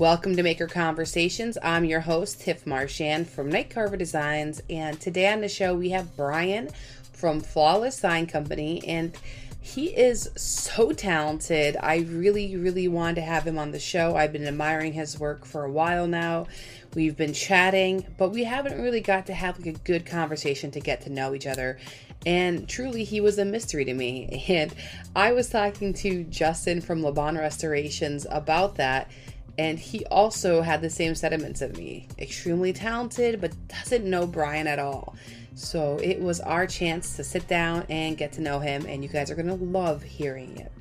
[0.00, 1.58] Welcome to Maker Conversations.
[1.62, 5.90] I'm your host, Tiff Marchand from Night Carver Designs, and today on the show we
[5.90, 6.70] have Brian
[7.12, 9.14] from Flawless Sign Company, and
[9.60, 11.76] he is so talented.
[11.78, 14.16] I really, really wanted to have him on the show.
[14.16, 16.46] I've been admiring his work for a while now.
[16.94, 20.80] We've been chatting, but we haven't really got to have like a good conversation to
[20.80, 21.78] get to know each other.
[22.24, 24.46] And truly, he was a mystery to me.
[24.48, 24.74] And
[25.14, 29.10] I was talking to Justin from Lebon Restorations about that
[29.60, 32.08] and he also had the same sentiments of me.
[32.18, 35.14] Extremely talented, but doesn't know Brian at all.
[35.54, 39.10] So it was our chance to sit down and get to know him, and you
[39.10, 40.72] guys are gonna love hearing it.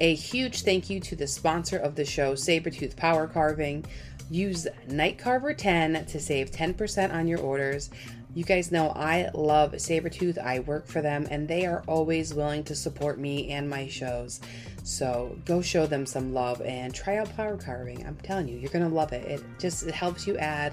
[0.00, 3.86] A huge thank you to the sponsor of the show, Saburrtooth Power Carving.
[4.30, 7.88] Use Night Carver 10 to save 10% on your orders.
[8.38, 10.38] You guys know I love Saburrtooth.
[10.38, 14.40] I work for them and they are always willing to support me and my shows.
[14.84, 18.06] So go show them some love and try out power carving.
[18.06, 19.26] I'm telling you, you're gonna love it.
[19.26, 20.72] It just it helps you add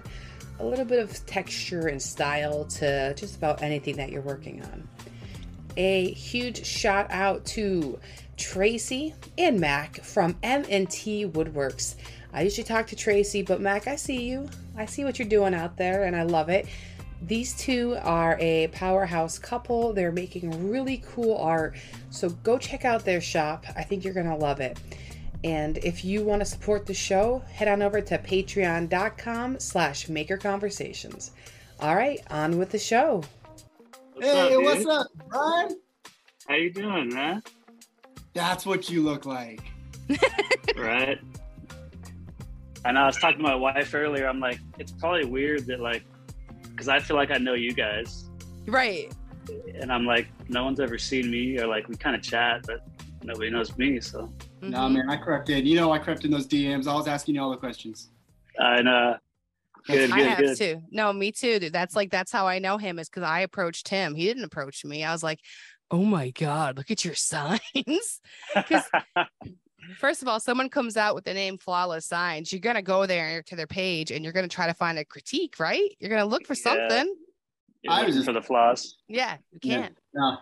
[0.59, 4.87] a little bit of texture and style to just about anything that you're working on.
[5.75, 7.99] A huge shout out to
[8.37, 11.95] Tracy and Mac from M&T Woodworks.
[12.31, 14.49] I usually talk to Tracy, but Mac, I see you.
[14.77, 16.67] I see what you're doing out there and I love it.
[17.27, 19.93] These two are a powerhouse couple.
[19.93, 21.75] They're making really cool art.
[22.11, 23.65] So go check out their shop.
[23.75, 24.77] I think you're going to love it.
[25.43, 30.37] And if you want to support the show, head on over to patreon.com slash maker
[30.37, 31.31] conversations.
[31.79, 33.23] All right, on with the show.
[34.13, 35.79] What's hey, up, what's up, Brian?
[36.47, 37.41] How you doing, man?
[38.33, 39.61] That's what you look like.
[40.77, 41.19] right.
[42.85, 44.27] And I was talking to my wife earlier.
[44.27, 46.03] I'm like, it's probably weird that like
[46.75, 48.25] because I feel like I know you guys.
[48.67, 49.11] Right.
[49.79, 52.85] And I'm like, no one's ever seen me, or like we kind of chat, but
[53.23, 53.99] nobody knows me.
[54.01, 54.23] So.
[54.61, 54.69] Mm-hmm.
[54.71, 55.65] No, man, I crept in.
[55.65, 56.87] You know, I crept in those DMs.
[56.87, 58.09] I was asking you all the questions.
[58.59, 59.17] I know.
[59.87, 60.57] Good, I good, have good.
[60.57, 60.81] too.
[60.89, 61.71] No, me too, dude.
[61.71, 64.15] That's like that's how I know him is because I approached him.
[64.15, 65.03] He didn't approach me.
[65.03, 65.39] I was like,
[65.91, 68.21] oh my god, look at your signs.
[69.97, 73.43] First of all, someone comes out with the name Flawless Signs, you're gonna go there
[73.43, 75.89] to their page and you're gonna try to find a critique, right?
[75.99, 77.15] You're gonna look for something.
[77.81, 78.95] You're I was just, for the flaws.
[79.07, 79.81] Yeah, you can.
[79.81, 80.37] Yeah, no,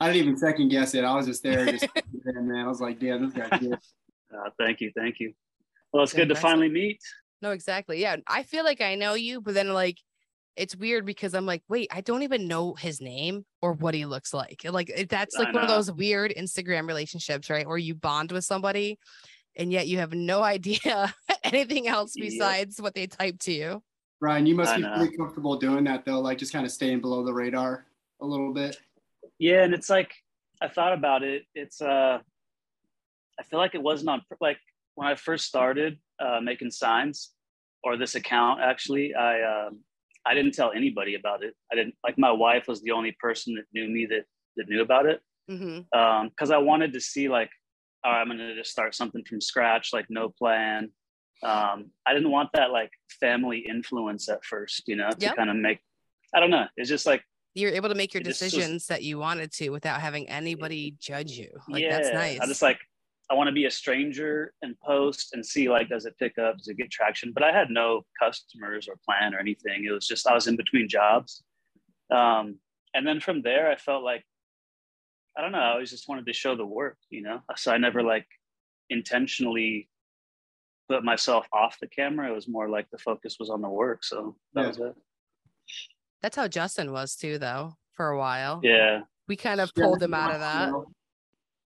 [0.00, 1.04] I didn't even second guess it.
[1.04, 1.86] I was just there, just
[2.24, 2.64] man.
[2.64, 3.78] I was like, damn, this guy's good.
[4.30, 5.32] Uh, thank you, thank you.
[5.90, 7.00] Well, it's good to finally meet.
[7.40, 7.98] No, exactly.
[7.98, 9.96] Yeah, I feel like I know you, but then like
[10.58, 14.04] it's weird because I'm like, wait, I don't even know his name or what he
[14.04, 14.62] looks like.
[14.68, 17.66] Like that's like one of those weird Instagram relationships, right?
[17.66, 18.98] Where you bond with somebody
[19.56, 21.14] and yet you have no idea
[21.44, 22.82] anything else besides yeah.
[22.82, 23.82] what they type to you.
[24.20, 24.96] Ryan, you must I be know.
[24.96, 27.86] pretty comfortable doing that though, like just kind of staying below the radar
[28.20, 28.76] a little bit.
[29.38, 30.12] Yeah, and it's like
[30.60, 31.44] I thought about it.
[31.54, 32.18] It's uh
[33.38, 34.58] I feel like it wasn't on like
[34.96, 37.30] when I first started uh making signs
[37.84, 39.84] or this account actually, I um
[40.28, 41.54] I didn't tell anybody about it.
[41.72, 44.24] I didn't like my wife was the only person that knew me that
[44.56, 45.20] that knew about it.
[45.46, 45.98] Because mm-hmm.
[45.98, 47.50] um, I wanted to see like,
[48.04, 50.90] oh, I'm gonna just start something from scratch, like no plan.
[51.42, 52.90] Um, I didn't want that like
[53.20, 55.78] family influence at first, you know, to kind of make.
[56.34, 56.66] I don't know.
[56.76, 57.22] It's just like
[57.54, 61.32] you're able to make your decisions was, that you wanted to without having anybody judge
[61.32, 61.50] you.
[61.68, 62.40] Like yeah, that's nice.
[62.40, 62.78] I just like
[63.30, 66.56] I want to be a stranger and post and see like does it pick up,
[66.56, 67.32] does it get traction?
[67.32, 69.84] But I had no customers or plan or anything.
[69.84, 71.42] It was just I was in between jobs,
[72.10, 72.58] um,
[72.94, 74.24] and then from there I felt like
[75.36, 75.58] I don't know.
[75.58, 77.40] I always just wanted to show the work, you know.
[77.56, 78.26] So I never like
[78.90, 79.88] intentionally
[80.88, 82.30] put myself off the camera.
[82.30, 84.04] It was more like the focus was on the work.
[84.04, 84.68] So that yeah.
[84.68, 84.94] was it.
[86.22, 88.60] That's how Justin was too, though, for a while.
[88.62, 89.02] Yeah.
[89.28, 90.72] We kind of pulled yeah, him out of that.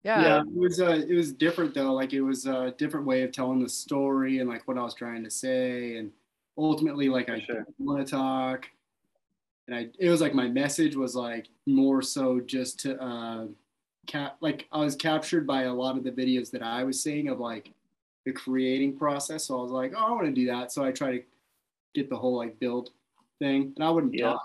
[0.02, 0.22] Yeah.
[0.22, 0.40] Yeah.
[0.40, 1.92] It was uh it was different though.
[1.92, 4.94] Like it was a different way of telling the story and like what I was
[4.94, 5.96] trying to say.
[5.96, 6.10] And
[6.58, 7.64] ultimately like I sure.
[7.78, 8.68] want to talk.
[9.68, 13.46] And I it was like my message was like more so just to uh
[14.06, 17.28] cap like I was captured by a lot of the videos that I was seeing
[17.28, 17.72] of like
[18.24, 19.44] the creating process.
[19.44, 20.72] So I was like, oh I want to do that.
[20.72, 21.22] So I try to
[21.94, 22.90] get the whole like build
[23.38, 23.72] thing.
[23.76, 24.30] And I wouldn't yeah.
[24.30, 24.42] talk.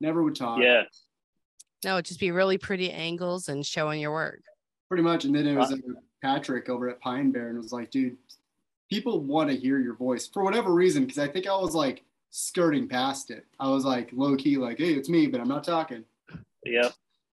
[0.00, 0.60] Never would talk.
[0.60, 0.84] Yeah.
[1.84, 4.42] No, just be really pretty angles and showing your work
[4.92, 5.24] pretty much.
[5.24, 5.76] And then it was uh,
[6.20, 8.18] Patrick over at Pine Bear and was like, dude,
[8.90, 11.08] people want to hear your voice for whatever reason.
[11.08, 13.46] Cause I think I was like skirting past it.
[13.58, 16.04] I was like low key, like, hey, it's me, but I'm not talking.
[16.66, 16.92] Yep.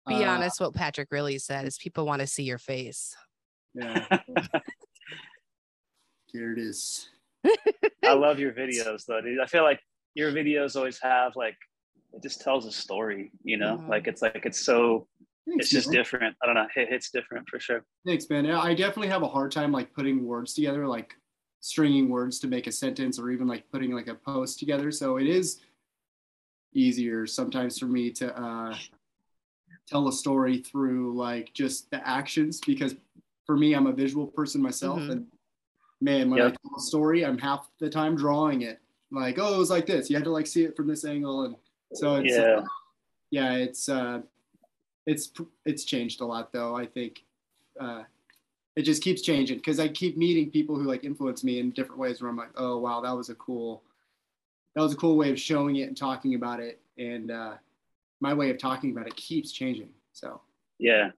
[0.05, 3.15] Be uh, honest, what Patrick really said is people want to see your face.
[3.73, 4.05] Yeah.
[6.25, 7.07] Here it is.
[8.03, 9.39] I love your videos though, dude.
[9.39, 9.79] I feel like
[10.13, 11.55] your videos always have like
[12.11, 13.89] it just tells a story, you know, mm-hmm.
[13.89, 15.07] like it's like it's so
[15.47, 15.97] Thanks, it's just man.
[15.97, 16.35] different.
[16.41, 16.67] I don't know.
[16.75, 17.85] It hits different for sure.
[18.05, 18.49] Thanks, man.
[18.49, 21.13] I definitely have a hard time like putting words together, like
[21.61, 24.91] stringing words to make a sentence or even like putting like a post together.
[24.91, 25.61] So it is
[26.73, 28.75] easier sometimes for me to uh,
[29.87, 32.95] tell a story through like just the actions because
[33.45, 34.99] for me, I'm a visual person myself.
[34.99, 35.11] Mm-hmm.
[35.11, 35.27] And
[36.01, 36.47] man, when yep.
[36.47, 38.79] I tell a story, I'm half the time drawing it.
[39.11, 40.09] Like, oh, it was like this.
[40.09, 41.45] You had to like see it from this angle.
[41.45, 41.55] And
[41.93, 42.65] so it's, yeah, uh,
[43.29, 44.21] yeah it's, uh,
[45.05, 45.31] it's,
[45.65, 46.75] it's changed a lot though.
[46.75, 47.23] I think,
[47.79, 48.03] uh,
[48.75, 51.97] it just keeps changing because I keep meeting people who like influence me in different
[51.97, 53.83] ways where I'm like, oh wow, that was a cool,
[54.75, 56.81] that was a cool way of showing it and talking about it.
[56.97, 57.53] And uh,
[58.19, 59.89] my way of talking about it keeps changing.
[60.11, 60.41] So
[60.77, 61.11] yeah,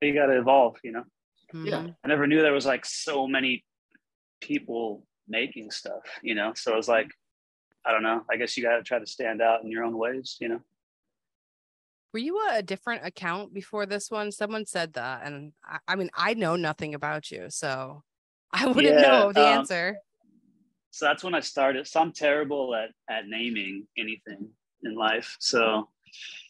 [0.00, 1.04] you got to evolve, you know.
[1.52, 1.66] Mm-hmm.
[1.66, 3.64] Yeah, I never knew there was like so many
[4.40, 6.52] people making stuff, you know.
[6.54, 7.10] So it was like,
[7.84, 8.22] I don't know.
[8.30, 10.60] I guess you got to try to stand out in your own ways, you know.
[12.12, 14.32] Were you a different account before this one?
[14.32, 18.02] Someone said that, and I, I mean, I know nothing about you, so
[18.52, 19.98] I wouldn't yeah, know the um, answer.
[20.90, 21.86] So that's when I started.
[21.86, 24.48] So I'm terrible at at naming anything
[24.82, 25.36] in life.
[25.38, 25.88] So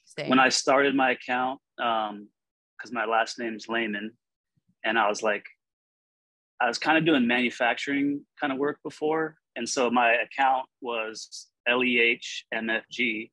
[0.05, 0.31] Same.
[0.31, 2.29] when I started my account, um,
[2.77, 4.13] because my last name is Lehman,
[4.83, 5.45] and I was like,
[6.59, 11.49] I was kind of doing manufacturing kind of work before, and so my account was
[11.69, 13.31] L E H M F G,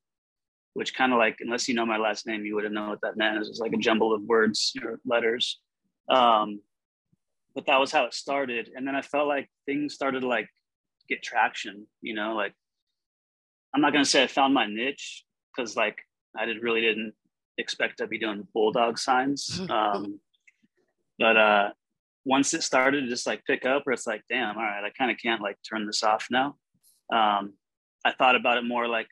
[0.78, 3.16] which kind of like, unless you know my last name, you wouldn't know what that
[3.16, 3.34] meant.
[3.34, 5.58] It was like a jumble of words or letters.
[6.08, 6.60] Um,
[7.52, 8.70] but that was how it started.
[8.76, 10.48] And then I felt like things started to like
[11.08, 12.54] get traction, you know, like
[13.74, 15.98] I'm not going to say I found my niche because like
[16.38, 17.14] I did really didn't
[17.58, 19.60] expect to be doing bulldog signs.
[19.70, 20.20] Um,
[21.18, 21.70] but uh,
[22.24, 24.90] once it started to just like pick up where it's like, damn, all right, I
[24.96, 26.54] kind of can't like turn this off now.
[27.12, 27.54] Um,
[28.04, 29.08] I thought about it more like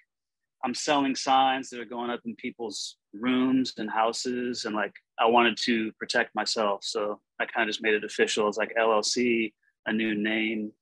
[0.66, 5.26] I'm selling signs that are going up in people's rooms and houses, and like I
[5.26, 9.52] wanted to protect myself, so I kind of just made it official as like LLC,
[9.86, 10.72] a new name,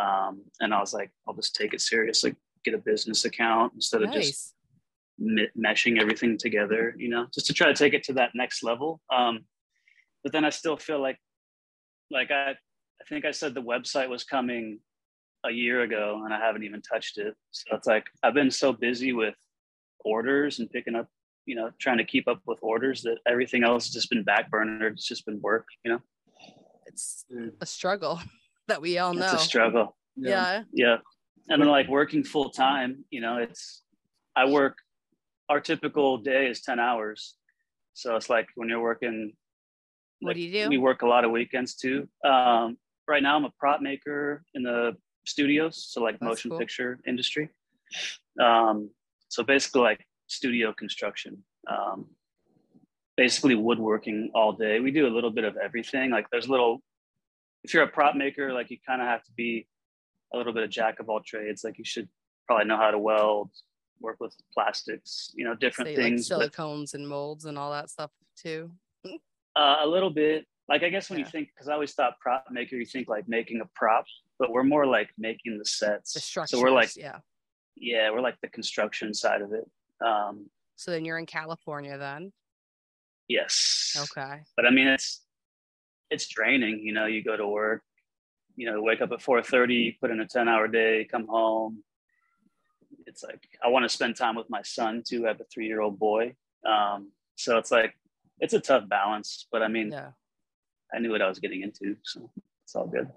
[0.00, 2.34] um, and I was like, I'll just take it seriously,
[2.64, 4.08] get a business account instead nice.
[4.08, 4.54] of just
[5.18, 8.62] me- meshing everything together, you know, just to try to take it to that next
[8.62, 9.02] level.
[9.14, 9.40] Um,
[10.24, 11.18] but then I still feel like,
[12.10, 14.78] like I, I think I said the website was coming
[15.46, 17.34] a year ago and I haven't even touched it.
[17.50, 19.34] So it's like I've been so busy with
[20.04, 21.08] orders and picking up,
[21.46, 24.92] you know, trying to keep up with orders that everything else has just been backburnered.
[24.92, 26.00] It's just been work, you know.
[26.86, 27.24] It's
[27.60, 28.20] a struggle
[28.68, 29.24] that we all know.
[29.24, 29.96] It's a struggle.
[30.16, 30.62] Yeah.
[30.72, 30.98] Yeah.
[31.48, 33.82] And then like working full time, you know, it's
[34.34, 34.76] I work
[35.48, 37.36] our typical day is 10 hours.
[37.94, 39.32] So it's like when you're working
[40.20, 40.68] what do you do?
[40.70, 42.08] We work a lot of weekends too.
[42.24, 44.96] Um, right now I'm a prop maker in the
[45.26, 46.58] studios, so like That's motion cool.
[46.58, 47.50] picture industry.
[48.40, 48.90] Um,
[49.28, 51.42] so basically like studio construction.
[51.68, 52.06] Um,
[53.16, 54.80] basically woodworking all day.
[54.80, 56.10] We do a little bit of everything.
[56.10, 56.82] Like there's little
[57.64, 59.66] if you're a prop maker, like you kind of have to be
[60.32, 61.64] a little bit of jack of all trades.
[61.64, 62.08] Like you should
[62.46, 63.50] probably know how to weld,
[64.00, 66.30] work with plastics, you know, different Say, things.
[66.30, 68.70] Like silicones but, and molds and all that stuff too.
[69.56, 70.46] uh, a little bit.
[70.68, 71.24] Like I guess when yeah.
[71.24, 74.04] you think, because I always thought prop maker, you think like making a prop,
[74.38, 76.12] but we're more like making the sets.
[76.12, 77.18] The so we're like, yeah,
[77.76, 79.70] yeah, we're like the construction side of it.
[80.04, 82.32] Um, so then you're in California then.
[83.28, 83.96] Yes.
[83.96, 84.42] Okay.
[84.56, 85.22] But I mean, it's
[86.10, 86.80] it's draining.
[86.80, 87.82] You know, you go to work,
[88.56, 91.82] you know, wake up at 4:30, put in a 10-hour day, come home.
[93.06, 95.24] It's like I want to spend time with my son too.
[95.24, 96.34] I have a three-year-old boy,
[96.66, 97.94] um, so it's like
[98.40, 99.46] it's a tough balance.
[99.50, 100.10] But I mean, yeah.
[100.94, 102.30] I knew what I was getting into, so
[102.64, 103.08] it's all good.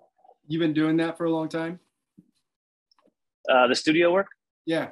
[0.47, 1.79] You've been doing that for a long time.
[3.49, 4.27] Uh, the studio work.
[4.65, 4.89] Yeah.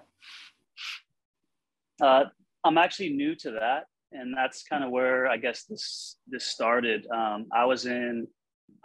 [2.01, 2.25] Uh,
[2.63, 7.07] I'm actually new to that and that's kind of where I guess this this started.
[7.13, 8.27] Um, I was in,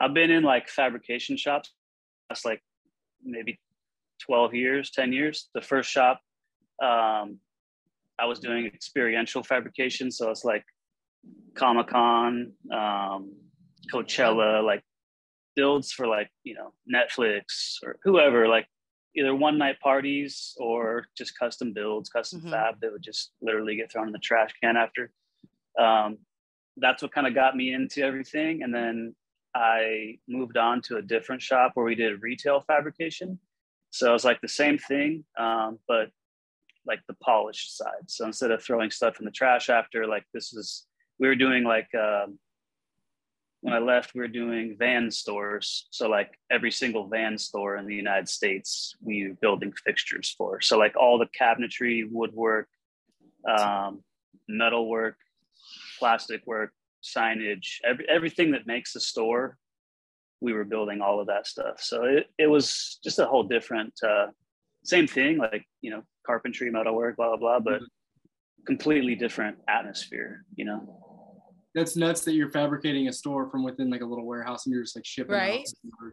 [0.00, 1.72] I've been in like fabrication shops.
[2.28, 2.62] That's like
[3.22, 3.60] maybe
[4.20, 5.48] twelve years, ten years.
[5.54, 6.20] The first shop,
[6.82, 7.38] um,
[8.18, 10.64] I was doing experiential fabrication, so it's like
[11.54, 13.32] Comic Con, um,
[13.90, 14.82] Coachella, like
[15.54, 18.66] builds for like you know Netflix or whoever, like
[19.14, 22.50] either one night parties or just custom builds, custom mm-hmm.
[22.50, 25.10] fab that would just literally get thrown in the trash can after.
[25.78, 26.18] Um,
[26.78, 28.62] that's what kind of got me into everything.
[28.62, 29.14] And then
[29.54, 33.38] I moved on to a different shop where we did retail fabrication.
[33.90, 36.10] So it was like the same thing, um, but
[36.86, 38.08] like the polished side.
[38.08, 40.86] So instead of throwing stuff in the trash after, like this is,
[41.18, 42.38] we were doing like, um,
[43.62, 45.86] when I left, we were doing van stores.
[45.90, 50.60] So like every single van store in the United States, we were building fixtures for.
[50.60, 52.68] So like all the cabinetry, woodwork,
[53.48, 54.02] um,
[54.48, 55.16] metalwork,
[55.98, 59.56] plastic work, signage, every, everything that makes a store
[60.42, 61.80] we were building all of that stuff.
[61.80, 64.26] So it, it was just a whole different, uh,
[64.84, 68.64] same thing, like, you know, carpentry, metalwork, blah, blah, blah, but mm-hmm.
[68.66, 71.01] completely different atmosphere, you know?
[71.74, 74.82] That's nuts that you're fabricating a store from within like a little warehouse and you're
[74.82, 75.60] just like shipping right.
[76.04, 76.12] Out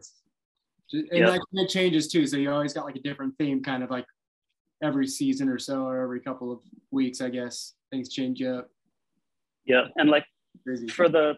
[0.92, 1.28] and yep.
[1.30, 2.26] like it changes too.
[2.26, 4.06] So you always got like a different theme kind of like
[4.82, 8.68] every season or so or every couple of weeks, I guess things change up.
[9.64, 9.84] Yeah.
[9.96, 10.24] And like
[10.64, 10.88] Crazy.
[10.88, 11.34] for the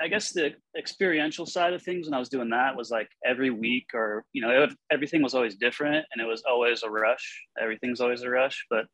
[0.00, 3.50] I guess the experiential side of things when I was doing that was like every
[3.50, 7.44] week or, you know, it, everything was always different and it was always a rush.
[7.60, 8.86] Everything's always a rush, but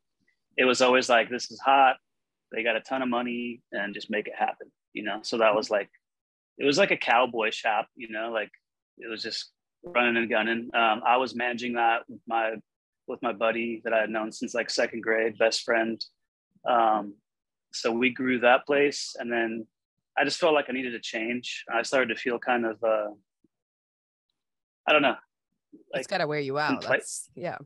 [0.55, 1.95] it was always like, this is hot.
[2.51, 5.19] They got a ton of money and just make it happen, you know?
[5.21, 5.89] So that was like,
[6.57, 8.51] it was like a cowboy shop, you know, like
[8.97, 9.51] it was just
[9.83, 10.69] running and gunning.
[10.73, 12.55] Um, I was managing that with my,
[13.07, 16.03] with my buddy that I had known since like second grade, best friend.
[16.67, 17.15] Um,
[17.71, 19.67] so we grew that place and then
[20.17, 21.63] I just felt like I needed a change.
[21.73, 23.09] I started to feel kind of, uh,
[24.87, 25.15] I don't know.
[25.93, 26.83] Like, it's got to wear you out.
[26.83, 27.57] Compla- yeah.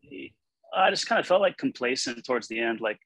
[0.76, 2.82] I just kind of felt like complacent towards the end.
[2.82, 3.00] Like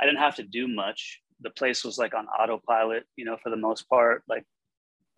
[0.00, 1.20] I didn't have to do much.
[1.40, 4.22] The place was like on autopilot, you know, for the most part.
[4.28, 4.44] Like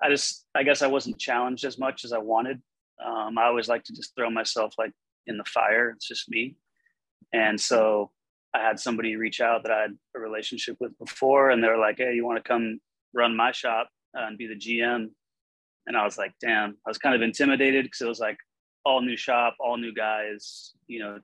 [0.02, 2.60] I just, I guess I wasn't challenged as much as I wanted.
[3.04, 4.92] Um, I always like to just throw myself like
[5.26, 5.90] in the fire.
[5.90, 6.56] It's just me.
[7.32, 8.10] And so
[8.54, 11.98] I had somebody reach out that I had a relationship with before, and they're like,
[11.98, 12.80] "Hey, you want to come
[13.12, 15.10] run my shop and be the GM.
[15.86, 18.38] And I was like, damn, I was kind of intimidated because it was like
[18.84, 21.18] all new shop, all new guys, you know,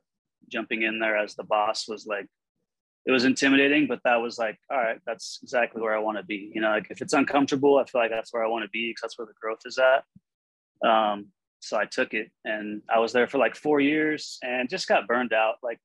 [0.48, 2.26] jumping in there as the boss was like,
[3.04, 6.24] it was intimidating, but that was like, all right, that's exactly where I want to
[6.24, 6.52] be.
[6.54, 8.90] You know, like if it's uncomfortable, I feel like that's where I want to be
[8.90, 10.88] because that's where the growth is at.
[10.88, 11.26] Um,
[11.60, 15.06] so I took it and I was there for like four years and just got
[15.06, 15.56] burned out.
[15.62, 15.78] Like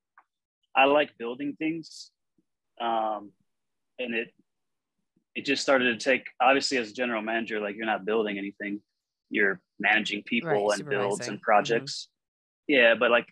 [0.75, 2.11] I like building things.
[2.79, 3.31] Um,
[3.99, 4.29] and it
[5.35, 8.81] it just started to take obviously as a general manager like you're not building anything
[9.29, 12.07] you're managing people right, and builds and projects
[12.69, 12.79] mm-hmm.
[12.79, 13.27] yeah but like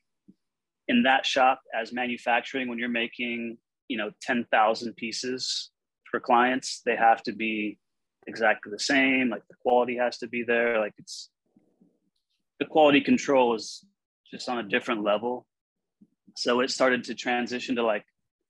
[0.88, 5.72] in that shop as manufacturing when you're making you know 10,000 pieces
[6.10, 7.78] for clients they have to be
[8.28, 11.30] exactly the same like the quality has to be there like it's
[12.60, 13.86] the quality control is
[14.32, 15.46] just on a different level.
[16.36, 18.06] So it started to transition to like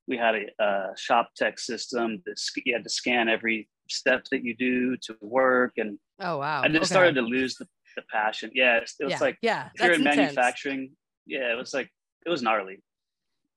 [0.08, 4.44] we had a, a shop tech system that you had to scan every step that
[4.44, 6.60] you do to work and oh wow.
[6.60, 6.86] i just okay.
[6.86, 7.64] started to lose the,
[7.94, 8.50] the passion.
[8.52, 9.18] Yeah it was yeah.
[9.20, 10.90] like yeah here in manufacturing
[11.24, 11.88] yeah it was like
[12.24, 12.82] it was gnarly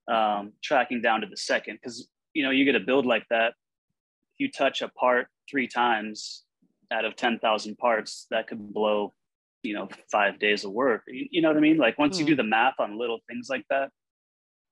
[0.09, 3.49] um tracking down to the second because you know you get a build like that
[3.49, 6.43] if you touch a part three times
[6.91, 9.13] out of 10,000 parts that could blow
[9.61, 12.21] you know five days of work you, you know what i mean like once mm.
[12.21, 12.37] you do hmm.
[12.37, 13.89] the math on little things like that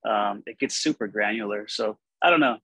[0.07, 1.67] um, it gets super granular.
[1.67, 2.57] So I don't know.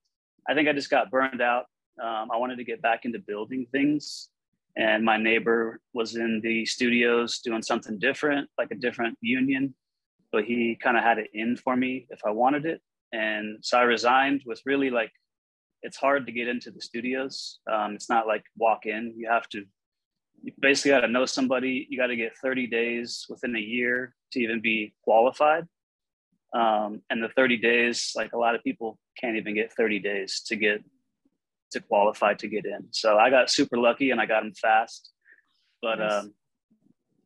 [0.48, 1.66] I think I just got burned out.
[2.02, 4.30] Um, I wanted to get back into building things.
[4.76, 9.76] And my neighbor was in the studios doing something different, like a different union.
[10.34, 12.82] But he kind of had it in for me if I wanted it.
[13.14, 15.12] And so I resigned with really like,
[15.84, 17.60] it's hard to get into the studios.
[17.72, 19.14] Um, it's not like walk in.
[19.16, 19.64] You have to,
[20.42, 21.88] you basically got to know somebody.
[21.90, 25.68] You got to get 30 days within a year to even be qualified.
[26.54, 30.42] Um, and the 30 days, like a lot of people can't even get 30 days
[30.48, 30.84] to get
[31.72, 32.88] to qualify to get in.
[32.92, 35.12] So I got super lucky and I got them fast.
[35.82, 36.14] But nice.
[36.14, 36.34] um,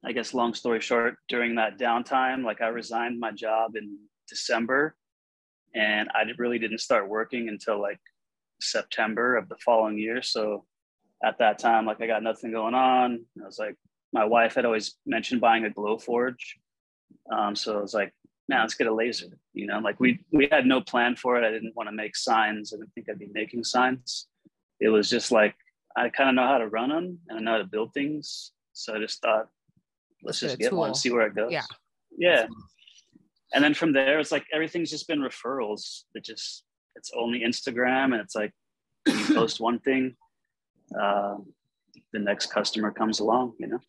[0.08, 3.98] I guess long story short, during that downtime, like I resigned my job in
[4.30, 4.96] December
[5.76, 8.00] and I really didn't start working until like
[8.62, 10.22] September of the following year.
[10.22, 10.64] So
[11.26, 13.26] at that time, like I got nothing going on.
[13.42, 13.76] I was like,
[14.14, 16.56] my wife had always mentioned buying a Glowforge.
[17.30, 18.14] Um, so I was like,
[18.48, 19.38] now let's get a laser.
[19.54, 21.46] You know, like we we had no plan for it.
[21.46, 22.72] I didn't want to make signs.
[22.72, 24.28] I didn't think I'd be making signs.
[24.80, 25.56] It was just like
[25.98, 28.54] I kind of know how to run them and I know how to build things.
[28.72, 29.48] So I just thought,
[30.24, 30.80] let's just get tool.
[30.80, 31.52] one, see where it goes.
[31.52, 31.64] Yeah.
[32.18, 32.48] Yeah.
[33.54, 36.04] And then from there, it's like everything's just been referrals.
[36.14, 36.64] It just
[36.96, 38.52] it's only Instagram, and it's like
[39.08, 40.16] you post one thing,
[41.00, 41.38] uh,
[42.12, 43.54] the next customer comes along.
[43.60, 43.80] You know.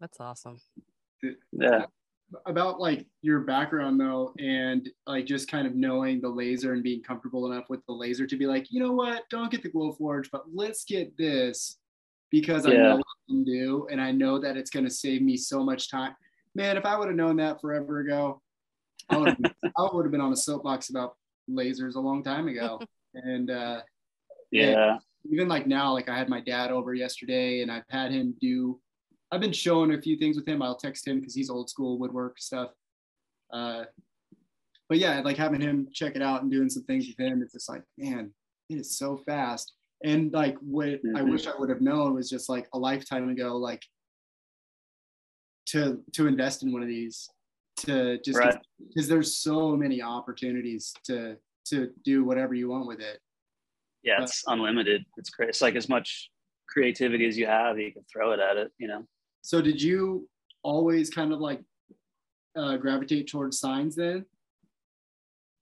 [0.00, 0.60] That's awesome.
[1.52, 1.84] Yeah
[2.46, 7.02] about like your background though and like just kind of knowing the laser and being
[7.02, 9.92] comfortable enough with the laser to be like you know what don't get the glow
[9.92, 11.78] forge, but let's get this
[12.30, 12.72] because yeah.
[12.72, 15.36] i know what I can do and i know that it's going to save me
[15.36, 16.14] so much time
[16.54, 18.40] man if i would have known that forever ago
[19.10, 21.16] i would have been on a soapbox about
[21.50, 22.80] lasers a long time ago
[23.14, 23.80] and uh
[24.50, 24.98] yeah
[25.30, 28.80] even like now like i had my dad over yesterday and i've had him do
[29.30, 30.62] I've been showing a few things with him.
[30.62, 32.70] I'll text him because he's old school woodwork stuff.
[33.52, 33.84] Uh,
[34.88, 37.42] but yeah, like having him check it out and doing some things with him.
[37.42, 38.32] It's just like, man,
[38.70, 39.74] it is so fast.
[40.04, 41.16] And like what mm-hmm.
[41.16, 43.82] I wish I would have known was just like a lifetime ago, like
[45.66, 47.28] to to invest in one of these
[47.78, 48.54] to just because
[48.96, 49.08] right.
[49.08, 51.36] there's so many opportunities to
[51.66, 53.18] to do whatever you want with it.
[54.02, 55.04] Yeah, it's unlimited.
[55.16, 55.48] It's great.
[55.48, 56.30] It's like as much
[56.68, 59.04] creativity as you have, you can throw it at it, you know.
[59.42, 60.28] So did you
[60.62, 61.60] always kind of like
[62.56, 64.24] uh, gravitate towards signs then?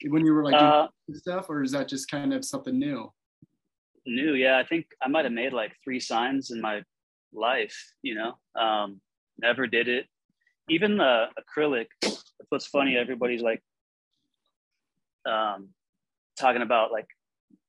[0.09, 3.11] When you were like uh, stuff, or is that just kind of something new?
[4.07, 4.59] New, yeah.
[4.59, 6.83] I think I might have made like three signs in my
[7.33, 8.61] life, you know.
[8.61, 9.01] Um,
[9.39, 10.07] never did it.
[10.69, 11.87] Even the acrylic,
[12.49, 13.63] what's funny, everybody's like
[15.29, 15.69] um,
[16.39, 17.07] talking about like,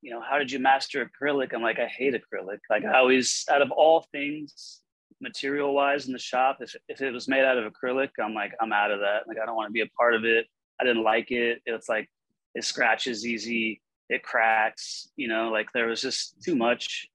[0.02, 1.54] you know, how did you master acrylic?
[1.54, 2.60] I'm like, I hate acrylic.
[2.70, 4.82] Like I always, out of all things,
[5.22, 8.54] material wise in the shop, if, if it was made out of acrylic, I'm like,
[8.62, 9.28] I'm out of that.
[9.28, 10.46] Like I don't want to be a part of it.
[10.80, 11.62] I didn't like it.
[11.66, 12.10] It's like
[12.54, 17.08] it scratches easy, it cracks, you know, like there was just too much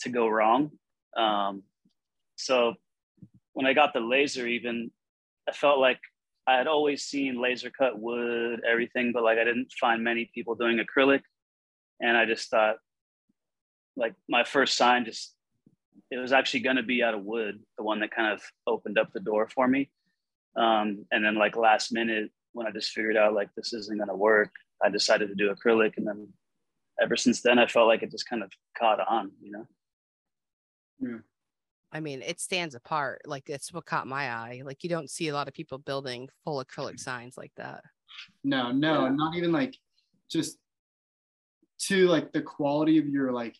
[0.00, 0.70] to go wrong.
[1.16, 1.62] Um,
[2.36, 2.74] so
[3.52, 4.90] when I got the laser, even
[5.48, 6.00] I felt like
[6.46, 10.54] I had always seen laser cut wood, everything, but like I didn't find many people
[10.54, 11.22] doing acrylic.
[12.00, 12.76] And I just thought,
[13.96, 15.32] like, my first sign just,
[16.10, 18.98] it was actually going to be out of wood, the one that kind of opened
[18.98, 19.90] up the door for me.
[20.56, 24.08] Um, and then, like, last minute, when I just figured out, like, this isn't going
[24.08, 24.50] to work,
[24.82, 25.96] I decided to do acrylic.
[25.96, 26.28] And then
[27.00, 29.66] ever since then, I felt like it just kind of caught on, you know?
[31.00, 31.18] Yeah.
[31.92, 33.22] I mean, it stands apart.
[33.24, 34.62] Like it's what caught my eye.
[34.64, 37.84] Like you don't see a lot of people building full acrylic signs like that.
[38.42, 39.10] No, no, yeah.
[39.10, 39.76] not even like
[40.28, 40.58] just
[41.78, 43.56] to like the quality of your like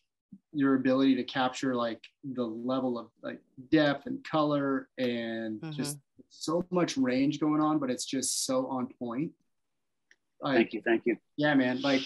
[0.52, 2.00] your ability to capture like
[2.32, 3.40] the level of like
[3.70, 5.70] depth and color and mm-hmm.
[5.72, 5.98] just
[6.30, 9.30] so much range going on, but it's just so on point.
[10.40, 11.16] Like, thank you, thank you.
[11.36, 11.80] Yeah, man.
[11.80, 12.02] Like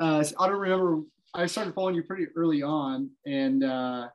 [0.00, 1.02] uh I don't remember
[1.34, 4.08] I started following you pretty early on and uh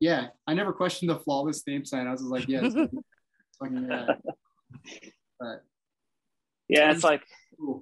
[0.00, 2.08] yeah, I never questioned the flawless name sign.
[2.08, 2.74] I was like, yeah, it's
[3.60, 4.06] fucking yeah.
[5.38, 5.64] But
[6.68, 7.22] yeah, it's like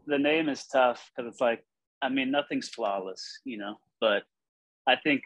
[0.07, 1.65] the name is tough because it's like,
[2.03, 3.77] I mean, nothing's flawless, you know.
[4.01, 4.25] But
[4.87, 5.23] I think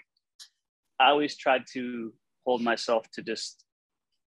[1.00, 2.12] I always tried to
[2.46, 3.64] hold myself to just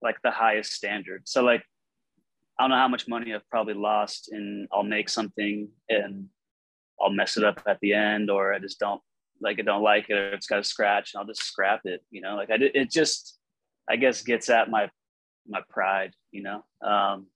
[0.02, 1.22] like the highest standard.
[1.26, 1.62] So like,
[2.58, 6.26] I don't know how much money I've probably lost, and I'll make something and
[7.00, 9.00] I'll mess it up at the end, or I just don't
[9.40, 12.02] like I don't like it or it's got a scratch and I'll just scrap it,
[12.10, 13.38] you know, like I did, it just,
[13.88, 14.90] I guess gets at my,
[15.46, 16.64] my pride, you know?
[16.82, 17.26] Um,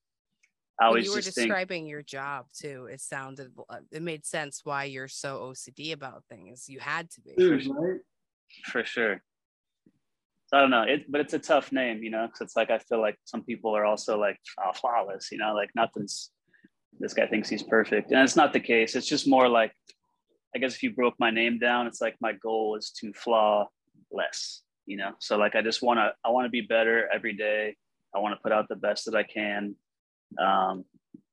[0.81, 2.89] I always you were describing think, your job too.
[2.91, 6.69] It sounded, uh, it made sense why you're so OCD about things.
[6.69, 7.35] You had to be.
[7.35, 8.01] For, sure.
[8.65, 9.23] For sure.
[10.51, 12.71] So I don't know, it, but it's a tough name, you know, because it's like
[12.71, 16.31] I feel like some people are also like oh, flawless, you know, like nothing's.
[16.99, 18.97] This guy thinks he's perfect, and it's not the case.
[18.97, 19.73] It's just more like
[20.55, 23.69] I guess if you broke my name down, it's like my goal is to flaw
[24.11, 25.13] less, you know?
[25.21, 27.77] So like, I just want to, I want to be better every day.
[28.15, 29.77] I want to put out the best that I can.
[30.39, 30.85] Um,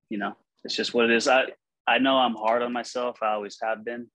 [0.10, 1.28] you know, it's just what it is.
[1.28, 1.46] I,
[1.88, 3.18] I know I'm hard on myself.
[3.24, 4.08] I always have been,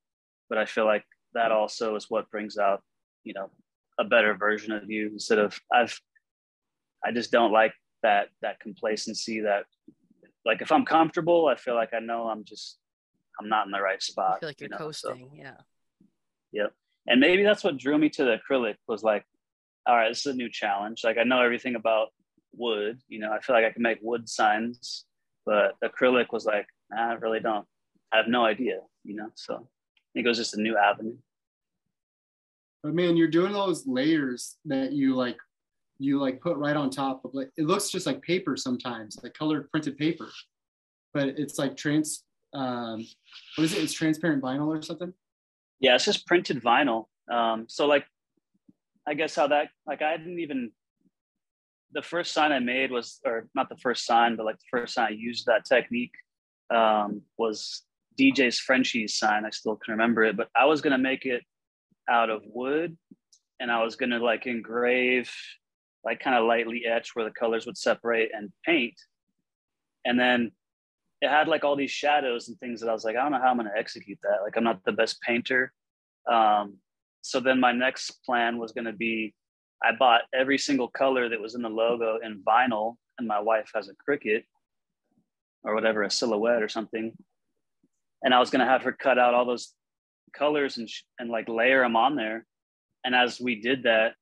[0.49, 2.83] but I feel like that also is what brings out,
[3.25, 3.51] you know,
[4.03, 5.99] a better version of you instead of I've,
[7.05, 9.65] I just don't like that, that complacency that
[10.45, 12.79] like, if I'm comfortable, I feel like I know I'm just
[13.41, 14.37] I'm not in the right spot.
[14.37, 14.77] I feel like you're you know?
[14.79, 15.29] coasting.
[15.31, 15.55] So, yeah.
[16.53, 16.73] Yep.
[17.09, 19.25] And maybe that's what drew me to the acrylic was like,
[19.87, 21.03] all right, this is a new challenge.
[21.03, 22.09] Like I know everything about
[22.55, 25.05] wood, you know, I feel like I can make wood signs,
[25.47, 27.67] but acrylic was like, nah, I really don't.
[28.12, 29.31] I have no idea, you know.
[29.35, 31.17] So I think it was just a new avenue.
[32.83, 35.37] But man, you're doing those layers that you like
[35.99, 39.35] you like put right on top of like it looks just like paper sometimes, like
[39.35, 40.29] colored printed paper.
[41.14, 43.07] But it's like trans um,
[43.57, 43.83] what is it?
[43.83, 45.12] It's transparent vinyl or something?
[45.81, 47.07] Yeah, it's just printed vinyl.
[47.31, 48.05] Um, so like,
[49.07, 50.71] I guess how that like I didn't even
[51.92, 54.95] the first sign I made was or not the first sign, but like the first
[54.95, 56.12] sign I used that technique
[56.75, 57.83] um, was
[58.18, 59.45] DJ's Frenchie's sign.
[59.45, 61.42] I still can remember it, but I was gonna make it
[62.09, 62.97] out of wood,
[63.61, 65.33] and I was gonna like engrave,
[66.05, 68.95] like kind of lightly etch where the colors would separate and paint,
[70.05, 70.53] and then
[71.23, 73.38] it had like all these shadows and things that I was like, I don't know
[73.38, 74.43] how I'm to execute that.
[74.43, 75.73] Like, I'm not the best painter.
[76.31, 76.79] Um,
[77.21, 79.33] so then my next plan was to be
[79.83, 83.71] I bought every single color that was in the logo in vinyl, and my wife
[83.75, 84.45] has a Cricut
[85.65, 87.12] or whatever, a silhouette or something.
[88.25, 89.73] And I was to have her cut out all those
[90.33, 92.47] colors and, and like layer them on there.
[93.05, 94.14] And as we did that,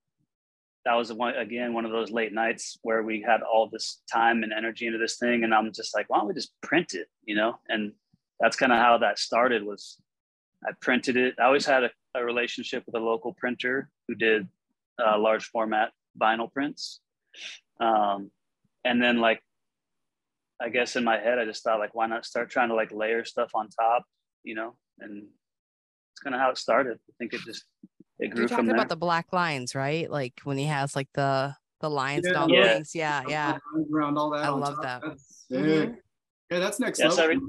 [0.87, 4.43] that was one again one of those late nights where we had all this time
[4.43, 7.07] and energy into this thing and i'm just like why don't we just print it
[7.23, 7.93] you know and
[8.41, 10.01] that's kind of how that started was
[10.67, 14.49] i printed it i always had a a relationship with a local printer who did
[14.99, 17.01] uh, large format vinyl prints.
[17.81, 18.31] Um,
[18.85, 19.41] and then like,
[20.61, 22.93] I guess in my head, I just thought like, why not start trying to like
[22.93, 24.05] layer stuff on top,
[24.43, 24.75] you know?
[24.99, 25.29] And
[26.21, 26.99] kind of how it started.
[27.09, 27.65] I think it just
[28.19, 28.77] it grew You're from talking there.
[28.77, 30.11] about the black lines, right?
[30.11, 32.41] Like when he has like the the lines and Yeah.
[32.43, 32.75] all the Yeah.
[32.75, 32.95] things.
[32.95, 33.59] Yeah, yeah.
[33.93, 34.45] Around all that.
[34.45, 34.83] I love top.
[34.83, 35.03] that.
[35.03, 35.59] That's sick.
[35.59, 35.97] Mhm.
[36.51, 37.25] Yeah, that's next Yes, level.
[37.25, 37.47] every-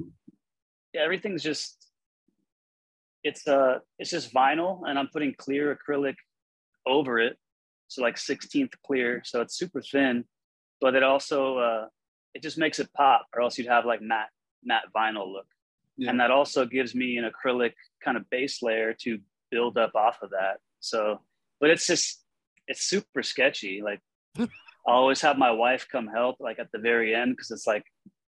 [0.93, 1.87] yeah, everything's just
[3.23, 6.15] it's uh it's just vinyl and I'm putting clear acrylic
[6.85, 7.37] over it.
[7.87, 9.21] So like 16th clear.
[9.25, 10.25] So it's super thin,
[10.79, 11.87] but it also uh
[12.33, 14.29] it just makes it pop, or else you'd have like matte
[14.63, 15.47] matte vinyl look.
[15.97, 16.09] Yeah.
[16.09, 17.73] And that also gives me an acrylic
[18.03, 19.19] kind of base layer to
[19.51, 20.57] build up off of that.
[20.79, 21.19] So
[21.61, 22.23] but it's just
[22.67, 23.81] it's super sketchy.
[23.81, 23.99] Like
[24.39, 24.47] I
[24.87, 27.83] always have my wife come help like at the very end because it's like,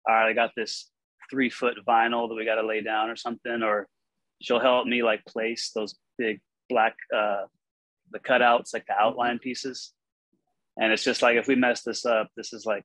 [0.08, 0.90] all right, I got this
[1.30, 3.88] three foot vinyl that we got to lay down or something, or
[4.42, 7.44] she'll help me like place those big black uh
[8.12, 9.94] the cutouts, like the outline pieces.
[10.82, 12.84] And it's just like if we mess this up, this is like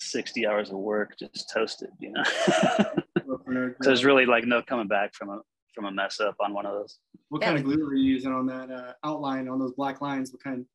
[0.00, 2.22] 60 hours of work just toasted, you know.
[3.46, 5.40] so there's really like no coming back from a
[5.74, 6.98] from a mess up on one of those.
[7.30, 7.48] What Yeah.
[7.48, 10.30] kind of glue were you using on that uh, outline on those black lines?
[10.32, 10.66] What kind?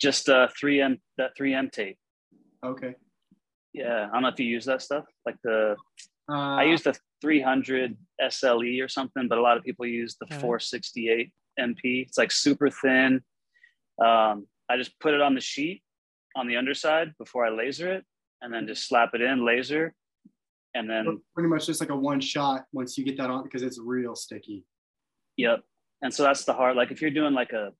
[0.00, 1.98] Just uh 3M that 3M tape.
[2.64, 2.94] Okay.
[3.72, 4.08] Yeah.
[4.10, 5.04] I don't know if you use that stuff.
[5.24, 5.76] Like the
[6.30, 10.26] Uh, I use the 300 SLE or something, but a lot of people use the
[10.26, 10.40] Okay.
[10.40, 12.02] 468 MP.
[12.06, 13.22] It's like super thin.
[13.98, 15.82] Um, I just put it on the sheet
[16.36, 18.04] on the underside before I laser it,
[18.42, 19.92] and then just slap it in, laser,
[20.74, 23.62] and then pretty much just like a one shot once you get that on because
[23.62, 24.64] it's real sticky.
[25.36, 25.60] yep.
[26.02, 26.76] And so that's the hard.
[26.76, 27.72] Like if you're doing like a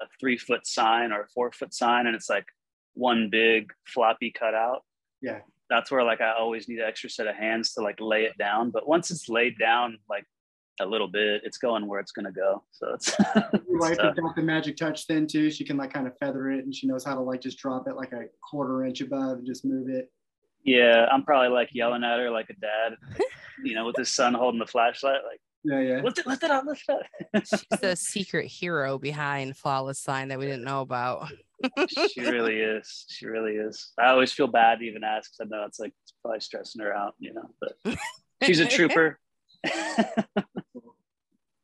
[0.00, 2.46] a three foot sign or a four foot sign, and it's like
[2.94, 4.82] one big floppy cutout.
[5.20, 5.40] Yeah.
[5.68, 8.36] That's where like I always need an extra set of hands to like lay it
[8.38, 8.70] down.
[8.70, 10.24] But once it's laid down, like
[10.80, 12.64] a little bit, it's going where it's gonna go.
[12.72, 13.16] So it's,
[13.68, 15.50] Your wife has got the magic touch then too.
[15.50, 17.86] She can like kind of feather it and she knows how to like just drop
[17.86, 20.10] it like a quarter inch above and just move it.
[20.64, 22.96] Yeah, I'm probably like yelling at her like a dad,
[23.64, 26.02] you know, with his son holding the flashlight, like Yeah, yeah.
[26.02, 26.96] lift it, lift it up, lift it
[27.34, 27.44] up.
[27.46, 31.28] She's the secret hero behind Flawless Sign that we didn't know about.
[32.08, 33.04] she really is.
[33.08, 33.92] She really is.
[33.98, 36.80] I always feel bad to even ask because I know it's like it's probably stressing
[36.82, 37.50] her out, you know.
[37.60, 37.98] But
[38.44, 39.18] she's a trooper.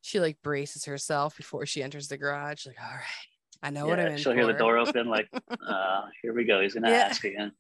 [0.03, 2.65] She like braces herself before she enters the garage.
[2.65, 3.03] Like, all right,
[3.61, 4.37] I know what I'm in she'll for.
[4.39, 5.29] hear the door open, like,
[5.67, 6.61] uh, here we go.
[6.61, 7.09] He's gonna Yeah.
[7.11, 7.51] ask again.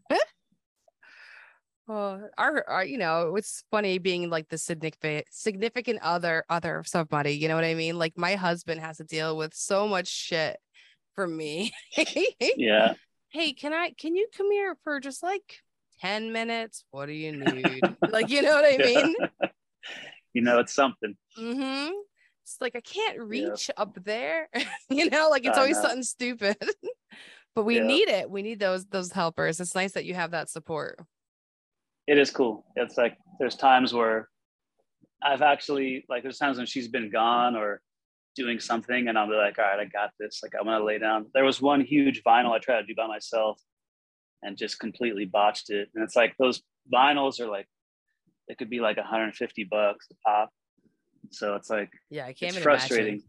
[1.87, 6.89] Well, our, our, you know, it's funny being like the significant significant other other of
[6.89, 7.33] somebody.
[7.39, 7.97] You know what I mean?
[7.99, 10.57] Like my husband has to deal with so much shit
[11.15, 11.73] from me.
[12.57, 12.95] Yeah.
[13.31, 13.91] hey, can I?
[13.91, 15.61] Can you come here for just like
[16.01, 16.85] ten minutes?
[16.91, 17.81] What do you need?
[18.11, 19.15] like, you know what I mean?
[20.35, 21.17] you know, it's something.
[21.39, 21.93] Mm-hmm.
[22.43, 24.49] It's like I can't reach up there.
[24.91, 25.83] you know, like it's I always know.
[25.83, 26.57] something stupid.
[27.55, 27.87] but we Yeah.
[27.87, 28.29] need it.
[28.31, 29.61] We need those those helpers.
[29.61, 30.99] It's nice that you have that support.
[32.07, 32.65] It is cool.
[32.77, 34.29] It's like there's times where
[35.23, 37.81] I've actually like there's times when she's been gone or
[38.37, 40.41] doing something and I'll be like, all right, I got this.
[40.43, 41.27] Like I'm gonna lay down.
[41.35, 43.61] There was one huge vinyl I tried to do by myself
[44.43, 45.89] and just completely botched it.
[45.95, 47.67] And it's like those vinyls are like
[48.49, 50.51] it could be like 150 bucks a pop.
[51.31, 53.15] So it's like Yeah, I can't it's frustrating.
[53.15, 53.29] imagine.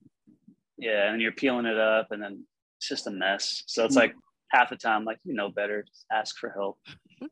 [0.78, 2.46] Yeah, and you're peeling it up and then
[2.78, 3.64] it's just a mess.
[3.66, 4.02] So it's Mm.
[4.02, 4.16] like
[4.52, 6.78] half the time, like you know better, just ask for help.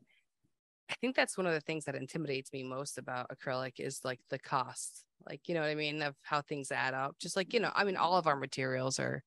[0.88, 4.20] I think that's one of the things that intimidates me most about acrylic is like
[4.30, 5.04] the cost.
[5.28, 6.02] Like, you know what I mean?
[6.02, 7.16] Of how things add up.
[7.18, 9.22] Just like, you know, I mean, all of our materials are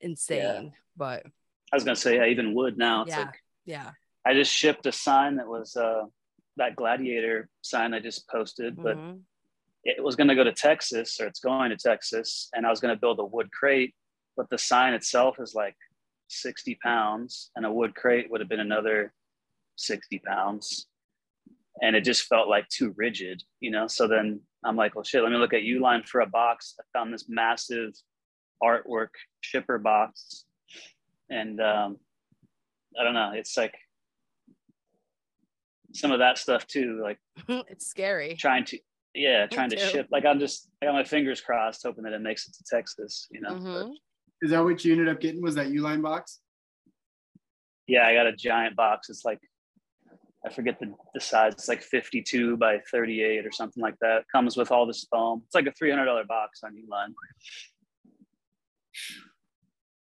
[0.00, 1.24] insane, but
[1.72, 3.02] I was gonna say, yeah, even wood now.
[3.02, 3.18] It's Yeah.
[3.18, 3.90] like yeah.
[4.24, 6.04] I just shipped a sign that was uh,
[6.56, 9.20] that gladiator sign I just posted, but mhm.
[9.84, 12.80] it was going to go to Texas or it's going to Texas, and I was
[12.80, 13.94] going to build a wood crate,
[14.36, 15.76] but the sign itself is like
[16.28, 19.12] 60 pounds, and a wood crate would have been another
[19.78, 20.86] 60 pounds.
[21.80, 23.86] And it just felt like too rigid, you know?
[23.86, 26.74] So then I'm like, well, shit, let me look at Uline for a box.
[26.80, 27.92] I found this massive
[28.62, 29.10] artwork
[29.40, 30.44] shipper box.
[31.30, 31.98] And um,
[32.98, 33.74] I don't know, it's like
[35.94, 38.34] some of that stuff too, like it's scary.
[38.34, 38.78] trying to
[39.14, 42.20] yeah trying to ship like i'm just i got my fingers crossed hoping that it
[42.20, 43.92] makes it to texas you know But, Mhm.
[44.42, 45.42] Is that what you ended up getting?
[45.42, 46.40] Was that Uline box?
[47.86, 49.38] yeah i got a giant box it's like
[50.46, 54.56] i forget the, the size it's like 52 by 38 or something like that comes
[54.56, 57.14] with all this foam it's like a $300 box on uline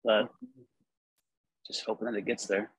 [0.04, 0.28] but
[1.66, 2.70] just hoping that it gets there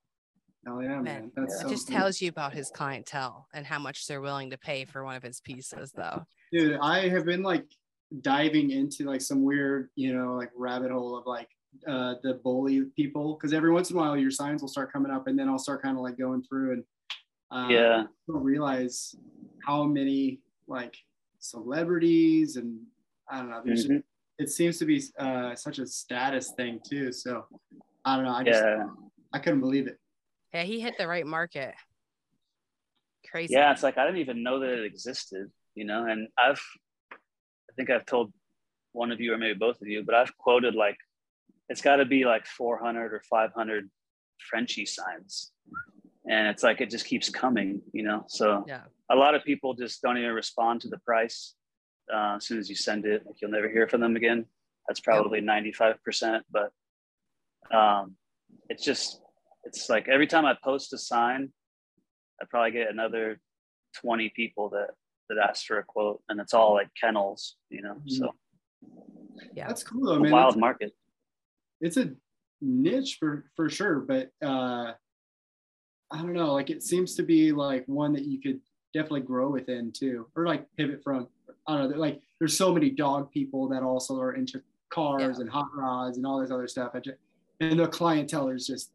[0.65, 1.03] Hell yeah, man.
[1.03, 1.59] Man, That's yeah.
[1.59, 1.97] It so just cool.
[1.97, 5.23] tells you about his clientele and how much they're willing to pay for one of
[5.23, 6.25] his pieces, though.
[6.51, 7.63] Dude, I have been like
[8.21, 11.47] diving into like some weird, you know, like rabbit hole of like
[11.87, 15.11] uh, the bully people because every once in a while your signs will start coming
[15.11, 16.83] up and then I'll start kind of like going through and
[17.51, 19.15] uh, yeah, don't realize
[19.65, 20.95] how many like
[21.39, 22.79] celebrities and
[23.29, 23.61] I don't know.
[23.63, 23.99] There's mm-hmm.
[24.37, 27.11] it seems to be uh, such a status thing too.
[27.11, 27.45] So
[28.05, 28.31] I don't know.
[28.31, 28.85] I just yeah.
[29.33, 29.97] I couldn't believe it.
[30.53, 31.73] Yeah, he hit the right market.
[33.29, 33.53] Crazy.
[33.53, 36.05] Yeah, it's like I didn't even know that it existed, you know.
[36.05, 36.61] And I've,
[37.11, 38.31] I think I've told
[38.93, 40.97] one of you or maybe both of you, but I've quoted like
[41.69, 43.89] it's got to be like 400 or 500
[44.49, 45.51] Frenchy signs,
[46.29, 48.25] and it's like it just keeps coming, you know.
[48.27, 51.55] So yeah, a lot of people just don't even respond to the price
[52.13, 53.23] uh, as soon as you send it.
[53.25, 54.45] Like you'll never hear from them again.
[54.87, 56.71] That's probably ninety five percent, but
[57.75, 58.15] um,
[58.69, 59.21] it's just
[59.63, 61.51] it's like every time I post a sign,
[62.41, 63.39] I probably get another
[63.95, 64.89] twenty people that
[65.29, 67.95] that ask for a quote, and it's all like kennels, you know.
[67.95, 68.09] Mm-hmm.
[68.09, 68.35] So
[69.53, 70.31] yeah, that's cool though, man.
[70.31, 70.91] Wild that's, market.
[71.81, 72.11] It's a
[72.61, 74.93] niche for for sure, but uh,
[76.11, 76.53] I don't know.
[76.53, 78.59] Like it seems to be like one that you could
[78.93, 81.27] definitely grow within too, or like pivot from.
[81.67, 81.97] I don't know.
[81.97, 85.41] Like there's so many dog people that also are into cars yeah.
[85.41, 86.93] and hot rods and all this other stuff.
[87.03, 87.17] Just,
[87.59, 88.91] and the clientele is just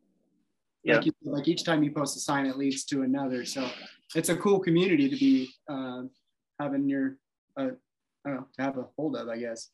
[0.85, 0.96] yeah.
[0.96, 3.44] like, you, like each time you post a sign, it leads to another.
[3.44, 3.68] So
[4.14, 6.05] it's a cool community to be uh,
[6.59, 7.16] having your,
[7.59, 7.70] uh,
[8.25, 9.68] I don't know, to have a hold of, I guess.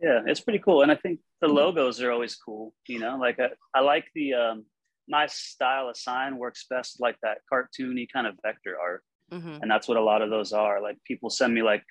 [0.00, 2.72] Yeah, it's pretty cool, and I think the logos are always cool.
[2.88, 4.64] You know, like I, I like the um,
[5.10, 9.58] my style of sign works best like that cartoony kind of vector art, mm-hmm.
[9.60, 10.80] and that's what a lot of those are.
[10.80, 11.82] Like people send me like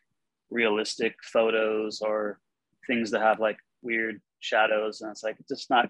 [0.50, 2.40] realistic photos or
[2.88, 5.90] things that have like weird shadows, and it's like it's just not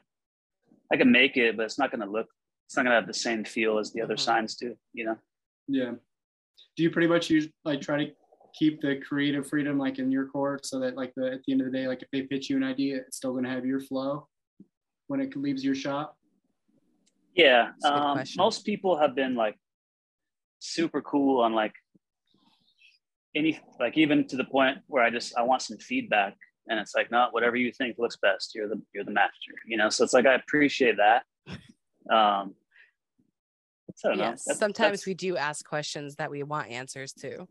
[0.92, 2.28] I can make it, but it's not going to look,
[2.66, 4.22] it's not going to have the same feel as the other mm-hmm.
[4.22, 5.18] signs do, you know?
[5.68, 5.92] Yeah.
[6.76, 8.12] Do you pretty much use like try to
[8.58, 11.62] keep the creative freedom like in your court so that like the, at the end
[11.62, 13.66] of the day, like if they pitch you an idea, it's still going to have
[13.66, 14.28] your flow
[15.08, 16.18] when it leaves your shop?
[17.40, 17.72] Yeah.
[17.84, 19.56] Um, most people have been like
[20.60, 21.74] super cool on like
[23.36, 26.36] any, like even to the point where I just, I want some feedback
[26.68, 29.76] and it's like not whatever you think looks best you're the you're the master you
[29.76, 29.90] know?
[29.90, 31.24] So it's like i appreciate that.
[32.14, 32.56] Um
[33.96, 37.48] so yes, that's, sometimes that's, we do ask questions that we want answers to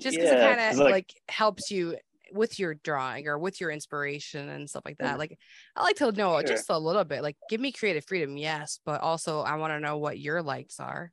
[0.00, 1.96] just because yeah, it kind of like, like helps you
[2.34, 5.18] with your drawing or with your inspiration and stuff like that.
[5.18, 5.38] Like
[5.76, 6.42] I like to know sure.
[6.42, 7.22] just a little bit.
[7.22, 10.80] Like give me creative freedom, yes, but also I want to know what your likes
[10.80, 11.12] are.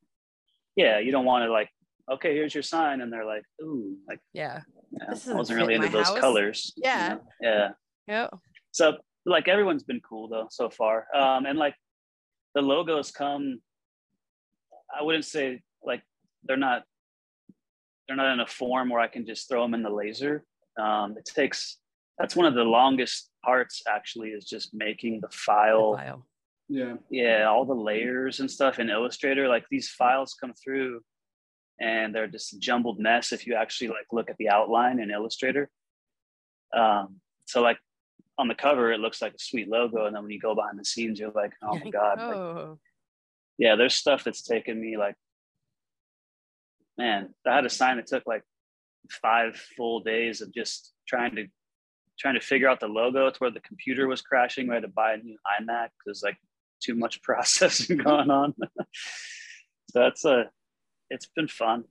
[0.75, 1.69] Yeah, you don't want to like,
[2.11, 5.89] okay, here's your sign, and they're like, ooh, like yeah, yeah, I wasn't really into
[5.89, 6.19] those house.
[6.19, 6.73] colors.
[6.75, 7.09] Yeah.
[7.09, 7.21] You know?
[7.41, 7.69] Yeah.
[8.07, 8.27] Yeah.
[8.71, 11.07] So like everyone's been cool though so far.
[11.15, 11.75] Um, and like
[12.55, 13.59] the logos come,
[14.97, 16.01] I wouldn't say like
[16.43, 16.83] they're not
[18.07, 20.43] they're not in a form where I can just throw them in the laser.
[20.79, 21.77] Um, it takes
[22.17, 25.91] that's one of the longest parts actually is just making the file.
[25.91, 26.27] The file.
[26.69, 26.93] Yeah.
[27.09, 29.47] Yeah, all the layers and stuff in Illustrator.
[29.47, 31.01] Like these files come through
[31.79, 35.09] and they're just a jumbled mess if you actually like look at the outline in
[35.09, 35.69] Illustrator.
[36.73, 37.77] Um, so like
[38.37, 40.79] on the cover, it looks like a sweet logo, and then when you go behind
[40.79, 42.69] the scenes, you're like, oh my god, oh.
[42.69, 42.77] Like,
[43.57, 45.15] yeah, there's stuff that's taken me like,
[46.97, 48.43] man, I had a sign that took like
[49.09, 51.45] five full days of just trying to
[52.19, 54.67] trying to figure out the logo to where the computer was crashing.
[54.67, 56.37] We had to buy a new iMac because like
[56.81, 58.53] too much processing going on.
[59.89, 60.49] so that's a
[61.09, 61.85] it's been fun.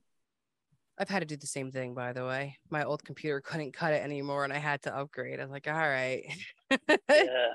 [0.97, 2.57] I've had to do the same thing, by the way.
[2.69, 5.39] My old computer couldn't cut it anymore, and I had to upgrade.
[5.39, 6.23] I was like, all right.
[6.89, 7.53] yeah.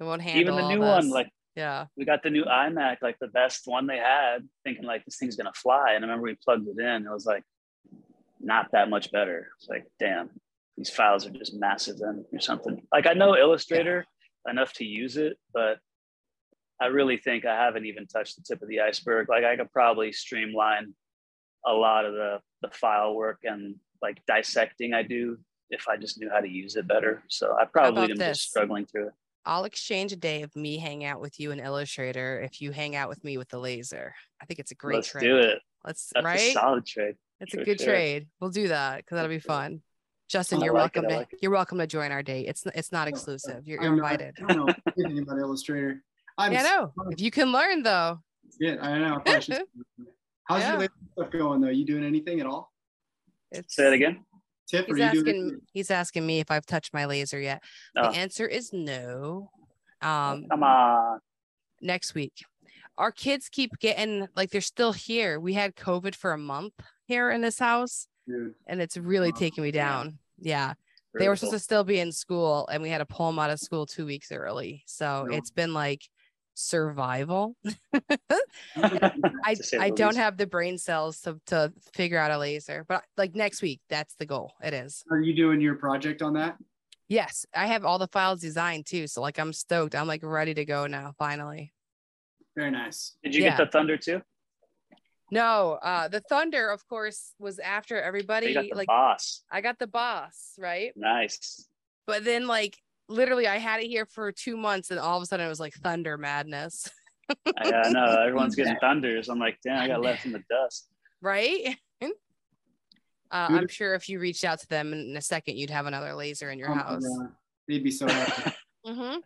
[0.00, 1.10] It won't handle even the new one.
[1.10, 5.04] Like, yeah, we got the new iMac, like the best one they had, thinking like
[5.04, 5.94] this thing's gonna fly.
[5.94, 7.04] And I remember we plugged it in.
[7.04, 7.42] It was like
[8.40, 9.48] not that much better.
[9.58, 10.30] It's like, damn,
[10.76, 12.82] these files are just massive then or something.
[12.92, 14.06] Like I know Illustrator
[14.48, 15.78] enough to use it, but
[16.80, 19.28] I really think I haven't even touched the tip of the iceberg.
[19.28, 20.94] Like I could probably streamline
[21.66, 25.38] a lot of the the file work and like dissecting I do
[25.70, 27.22] if I just knew how to use it better.
[27.28, 29.12] So I probably am just struggling through it.
[29.44, 32.94] I'll exchange a day of me hang out with you in Illustrator if you hang
[32.96, 34.14] out with me with the laser.
[34.40, 35.22] I think it's a great Let's trade.
[35.22, 35.58] do it.
[35.84, 36.40] Let's That's right.
[36.40, 37.14] A solid trade.
[37.40, 37.92] It's a good sure.
[37.92, 38.26] trade.
[38.40, 39.82] We'll do that because that'll be fun.
[40.28, 42.46] Justin, you're like welcome it, to like you're welcome to join our date.
[42.48, 43.66] It's it's not exclusive.
[43.66, 44.36] You're, you're invited.
[44.46, 46.02] I don't know anything about Illustrator.
[46.38, 46.92] I'm yeah, no.
[47.10, 48.20] If you can learn though.
[48.60, 49.22] Yeah, I know.
[49.26, 49.32] I
[50.44, 50.78] How's yeah.
[50.78, 51.68] your stuff going though?
[51.68, 52.72] You doing anything at all?
[53.50, 54.24] It's, Say that again.
[54.68, 55.60] Tip, he's asking.
[55.72, 57.62] He's asking me if I've touched my laser yet.
[57.96, 58.10] Oh.
[58.10, 59.50] The answer is no.
[60.02, 61.20] Um, Come on.
[61.80, 62.44] Next week,
[62.98, 65.40] our kids keep getting like they're still here.
[65.40, 66.74] We had COVID for a month
[67.08, 68.54] here in this house, Dude.
[68.66, 70.18] and it's really oh, taking me down.
[70.38, 70.74] Yeah.
[71.18, 73.50] they were supposed to still be in school and we had to pull them out
[73.50, 74.84] of school two weeks early.
[74.86, 75.36] So no.
[75.36, 76.02] it's been like
[76.54, 77.56] survival.
[78.76, 83.34] I I don't have the brain cells to to figure out a laser, but like
[83.34, 84.52] next week, that's the goal.
[84.62, 85.02] It is.
[85.10, 86.56] Are you doing your project on that?
[87.08, 89.06] Yes, I have all the files designed too.
[89.06, 89.94] So like I'm stoked.
[89.94, 91.14] I'm like ready to go now.
[91.18, 91.72] Finally.
[92.54, 93.16] Very nice.
[93.24, 93.56] Did you yeah.
[93.56, 94.20] get the thunder too?
[95.30, 98.54] No, uh the thunder, of course, was after everybody.
[98.74, 99.42] like boss.
[99.50, 100.92] I got the boss, right?
[100.96, 101.66] Nice.
[102.06, 105.26] But then like literally I had it here for two months and all of a
[105.26, 106.88] sudden it was like thunder madness.
[107.46, 108.04] yeah, I know.
[108.26, 109.28] Everyone's getting thunders.
[109.28, 110.88] I'm like, damn, I got left in the dust.
[111.20, 111.76] Right?
[113.30, 116.14] Uh, I'm sure if you reached out to them in a second, you'd have another
[116.14, 117.02] laser in your oh, house.
[117.06, 117.26] Yeah.
[117.68, 118.52] They'd be so happy.
[118.86, 119.18] mm-hmm.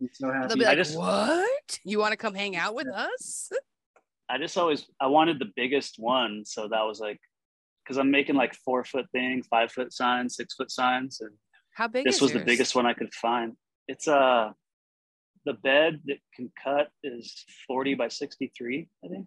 [0.00, 0.48] Be so happy.
[0.48, 1.78] They'll be like, just, "What?
[1.84, 3.52] You want to come hang out with us?"
[4.30, 7.18] I just always I wanted the biggest one, so that was like,
[7.84, 11.32] because I'm making like four foot things, five foot signs, six foot signs, and
[11.74, 12.04] how big?
[12.04, 12.40] This was yours?
[12.40, 13.54] the biggest one I could find.
[13.88, 14.50] It's uh
[15.46, 19.26] the bed that can cut is 40 by 63, I think.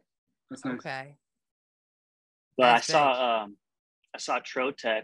[0.50, 0.76] That's nice.
[0.76, 1.16] Okay.
[2.58, 3.58] But That's I saw um
[4.16, 5.04] I saw Trotec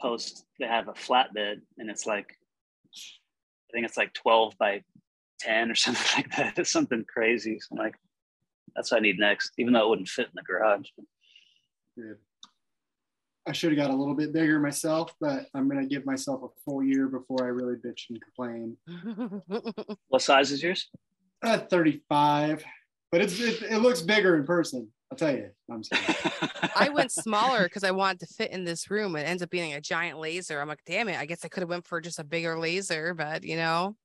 [0.00, 2.36] post they have a flatbed and it's like
[2.94, 4.82] I think it's like 12 by
[5.40, 6.58] 10 or something like that.
[6.58, 7.58] It's something crazy.
[7.58, 7.94] So I'm like,
[8.74, 10.88] that's what I need next, even though it wouldn't fit in the garage.
[11.96, 12.14] Yeah.
[13.46, 16.60] I should have got a little bit bigger myself, but I'm gonna give myself a
[16.64, 18.76] full year before I really bitch and complain.
[20.08, 20.88] what size is yours?
[21.42, 22.64] Uh, 35,
[23.10, 24.88] but it's it, it looks bigger in person.
[25.10, 25.50] I'll tell you.
[25.70, 25.82] I'm
[26.76, 29.16] I went smaller because I wanted to fit in this room.
[29.16, 30.60] It ends up being a giant laser.
[30.60, 31.18] I'm like, damn it!
[31.18, 33.96] I guess I could have went for just a bigger laser, but you know,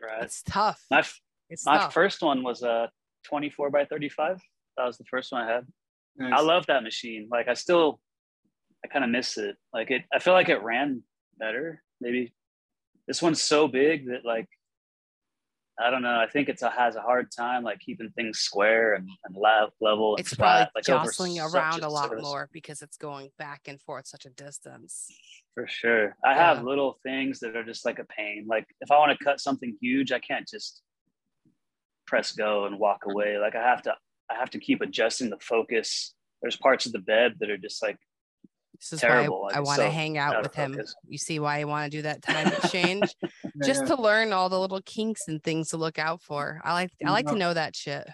[0.00, 0.22] right.
[0.22, 0.80] it's tough.
[0.90, 1.02] My,
[1.48, 1.94] it's my tough.
[1.94, 2.90] first one was a
[3.26, 4.40] 24 by 35.
[4.76, 5.66] That was the first one I had.
[6.18, 6.32] Nice.
[6.34, 7.28] I love that machine.
[7.30, 8.00] Like I still
[8.84, 9.56] I kind of miss it.
[9.72, 11.02] Like it, I feel like it ran
[11.38, 11.82] better.
[12.00, 12.32] Maybe
[13.06, 14.48] this one's so big that like,
[15.78, 16.18] I don't know.
[16.18, 19.36] I think it's a, has a hard time like keeping things square and, and
[19.80, 20.16] level.
[20.16, 24.24] It's probably like jostling around a lot more because it's going back and forth such
[24.24, 25.10] a distance.
[25.54, 26.16] For sure.
[26.24, 26.54] I yeah.
[26.54, 28.46] have little things that are just like a pain.
[28.48, 30.82] Like if I want to cut something huge, I can't just
[32.06, 33.38] press go and walk away.
[33.38, 33.94] Like I have to,
[34.30, 36.14] I have to keep adjusting the focus.
[36.42, 37.98] There's parts of the bed that are just like
[38.78, 39.42] this is Terrible.
[39.42, 40.78] why I, I want to so hang out with him.
[41.08, 43.14] You see why I want to do that time exchange,
[43.64, 43.94] just yeah.
[43.94, 46.60] to learn all the little kinks and things to look out for.
[46.64, 48.06] I like I like to know that shit.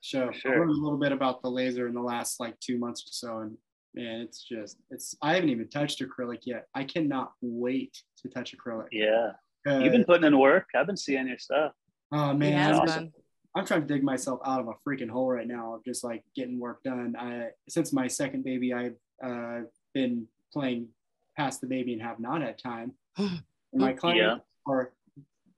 [0.00, 0.32] Sure.
[0.32, 0.54] sure.
[0.54, 3.12] I learned a little bit about the laser in the last like two months or
[3.12, 3.56] so, and
[3.94, 5.14] man, it's just it's.
[5.22, 6.66] I haven't even touched acrylic yet.
[6.74, 8.88] I cannot wait to touch acrylic.
[8.92, 9.32] Yeah,
[9.66, 10.68] you've been putting in work.
[10.74, 11.72] I've been seeing your stuff.
[12.12, 13.12] Oh man, awesome.
[13.54, 16.22] I'm trying to dig myself out of a freaking hole right now of just like
[16.36, 17.16] getting work done.
[17.18, 19.60] I since my second baby, I've uh,
[19.92, 20.88] been playing
[21.36, 22.92] past the baby and have not had time.
[23.74, 24.72] my clients yeah.
[24.72, 24.92] are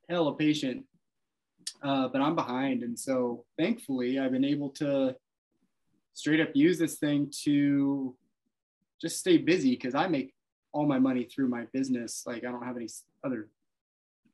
[0.09, 0.85] hella patient,
[1.83, 2.83] uh, but I'm behind.
[2.83, 5.15] And so thankfully, I've been able to
[6.15, 8.15] straight up use this thing to
[9.01, 10.35] just stay busy because I make
[10.73, 12.25] all my money through my business.
[12.27, 12.89] Like I don't have any
[13.25, 13.49] other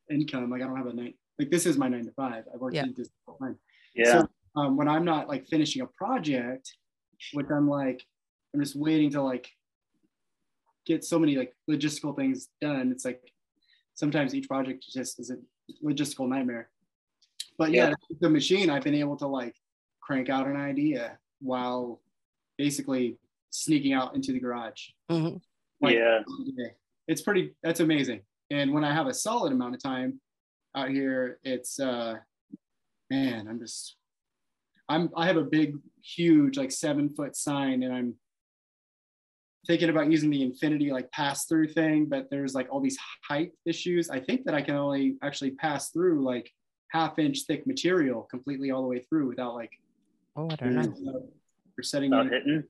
[0.09, 0.49] income.
[0.49, 1.15] Like I don't have a night.
[1.39, 2.43] Like this is my nine to five.
[2.53, 2.83] I work yeah.
[2.83, 3.57] in this full time.
[3.95, 4.11] Yeah.
[4.11, 6.71] So um, when I'm not like finishing a project,
[7.33, 8.05] which I'm like,
[8.53, 9.49] I'm just waiting to like
[10.85, 12.91] get so many like logistical things done.
[12.91, 13.21] It's like
[13.93, 15.37] sometimes each project just is a
[15.83, 16.69] logistical nightmare.
[17.57, 19.55] But yeah, yeah, the machine, I've been able to like
[20.01, 22.01] crank out an idea while
[22.57, 23.17] basically
[23.49, 24.89] sneaking out into the garage.
[25.09, 25.37] Mm-hmm.
[25.81, 26.19] Like, yeah.
[27.07, 28.21] It's pretty, that's amazing.
[28.49, 30.19] And when I have a solid amount of time
[30.79, 32.15] out here, it's, uh,
[33.09, 33.95] man, I'm just,
[34.87, 38.15] I'm, I have a big, huge, like seven foot sign and I'm
[39.67, 43.51] thinking about using the infinity like pass through thing, but there's like all these height
[43.65, 44.09] issues.
[44.09, 46.51] I think that I can only actually pass through like
[46.91, 49.71] half inch thick material completely all the way through without like
[50.35, 51.29] oh I don't know.
[51.75, 52.63] For setting without hitting.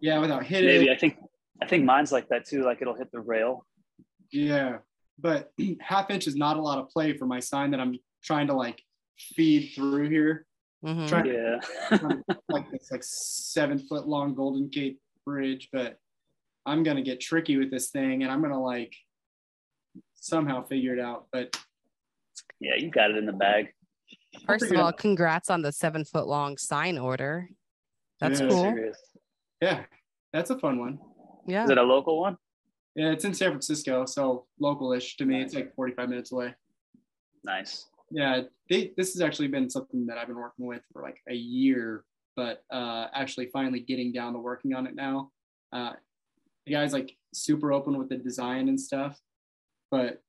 [0.00, 0.68] Yeah, without hitting.
[0.68, 1.16] Maybe I think
[1.60, 2.64] I think mine's like that too.
[2.64, 3.66] Like it'll hit the rail.
[4.30, 4.78] Yeah,
[5.18, 8.46] but half inch is not a lot of play for my sign that I'm trying
[8.48, 8.82] to like
[9.18, 10.46] feed through here.
[10.84, 11.06] Mm-hmm.
[11.06, 11.58] Trying, yeah,
[12.48, 15.98] like this like seven foot long Golden Gate bridge, but
[16.66, 18.94] I'm gonna get tricky with this thing and I'm gonna like
[20.14, 21.26] somehow figure it out.
[21.32, 21.56] But
[22.60, 23.68] yeah, you got it in the bag.
[24.46, 27.48] First of all, congrats on the seven foot long sign order.
[28.20, 28.92] That's yeah, cool.
[29.60, 29.82] Yeah,
[30.32, 30.98] that's a fun one.
[31.46, 31.64] Yeah.
[31.64, 32.36] Is it a local one?
[32.98, 35.40] Yeah, it's in San Francisco, so localish to me.
[35.40, 36.52] It's like 45 minutes away.
[37.44, 37.86] Nice.
[38.10, 41.34] Yeah, they, this has actually been something that I've been working with for like a
[41.34, 42.02] year,
[42.34, 45.30] but uh, actually finally getting down to working on it now.
[45.72, 45.92] Uh,
[46.66, 49.16] the guy's like super open with the design and stuff.
[49.92, 50.20] but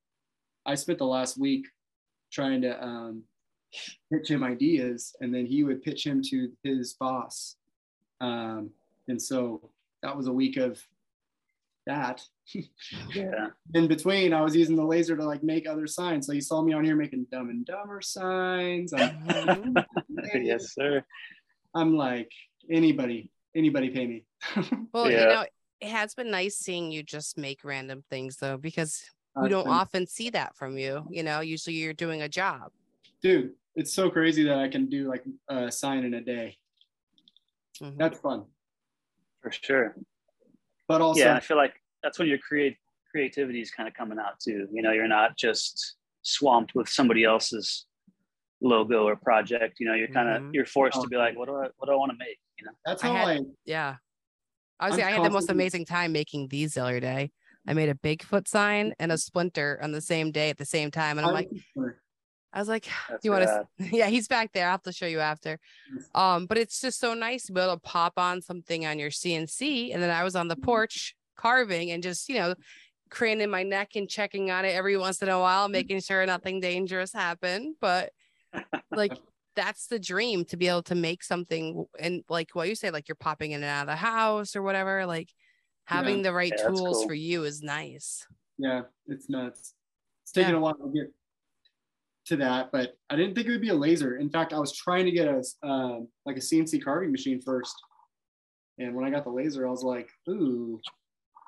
[0.63, 1.65] I spent the last week
[2.31, 3.23] trying to um,
[4.13, 7.55] pitch him ideas, and then he would pitch him to his boss.
[8.21, 8.69] Um,
[9.07, 9.71] and so
[10.03, 10.79] that was a week of
[11.89, 12.21] that.
[13.13, 13.47] yeah.
[13.73, 16.25] In between, I was using the laser to like make other signs.
[16.25, 18.93] So you saw me on here making Dumb and Dumber signs.
[20.33, 21.03] yes, sir.
[21.73, 22.31] I'm like
[22.71, 24.23] anybody, anybody pay me.
[24.93, 25.21] well, yeah.
[25.21, 25.45] you know,
[25.81, 29.03] it has been nice seeing you just make random things though, because
[29.41, 29.73] we don't been...
[29.73, 31.05] often see that from you.
[31.09, 32.71] You know, usually you're doing a job.
[33.21, 36.57] Dude, it's so crazy that I can do like a sign in a day.
[37.81, 37.97] Mm-hmm.
[37.97, 38.45] That's fun.
[39.41, 39.95] For sure.
[40.89, 42.77] But also, yeah, I feel like that's when your create
[43.11, 44.67] creativity is kind of coming out too.
[44.71, 47.85] You know, you're not just swamped with somebody else's
[48.61, 49.79] logo or project.
[49.79, 50.51] You know, you're kind of mm-hmm.
[50.53, 52.39] you're forced to be like, what do I what do I want to make?
[52.57, 53.95] You know, that's how I, had, I yeah.
[54.79, 57.31] I was I had the most amazing time making these the other day.
[57.67, 60.89] I made a Bigfoot sign and a splinter on the same day at the same
[60.89, 61.49] time, and I'm like,
[62.53, 63.65] I was like, That's you want to?
[63.95, 64.65] Yeah, he's back there.
[64.65, 65.59] I'll have to show you after.
[66.15, 69.09] Um, but it's just so nice to be able to pop on something on your
[69.09, 70.63] CNC, and then I was on the mm-hmm.
[70.63, 72.53] porch carving and just you know
[73.09, 75.73] craning my neck and checking on it every once in a while, mm-hmm.
[75.73, 77.75] making sure nothing dangerous happened.
[77.81, 78.11] But
[78.91, 79.13] like
[79.55, 83.07] that's the dream to be able to make something and like what you say, like
[83.07, 85.05] you're popping in and out of the house or whatever.
[85.05, 85.29] Like
[85.85, 86.23] having yeah.
[86.23, 87.07] the right yeah, tools cool.
[87.07, 88.25] for you is nice.
[88.57, 89.73] Yeah, it's nuts.
[90.23, 90.57] It's taking yeah.
[90.57, 91.11] a while to get
[92.27, 94.17] to that, but I didn't think it would be a laser.
[94.17, 97.73] In fact, I was trying to get a uh, like a CNC carving machine first,
[98.77, 100.79] and when I got the laser, I was like, "Ooh,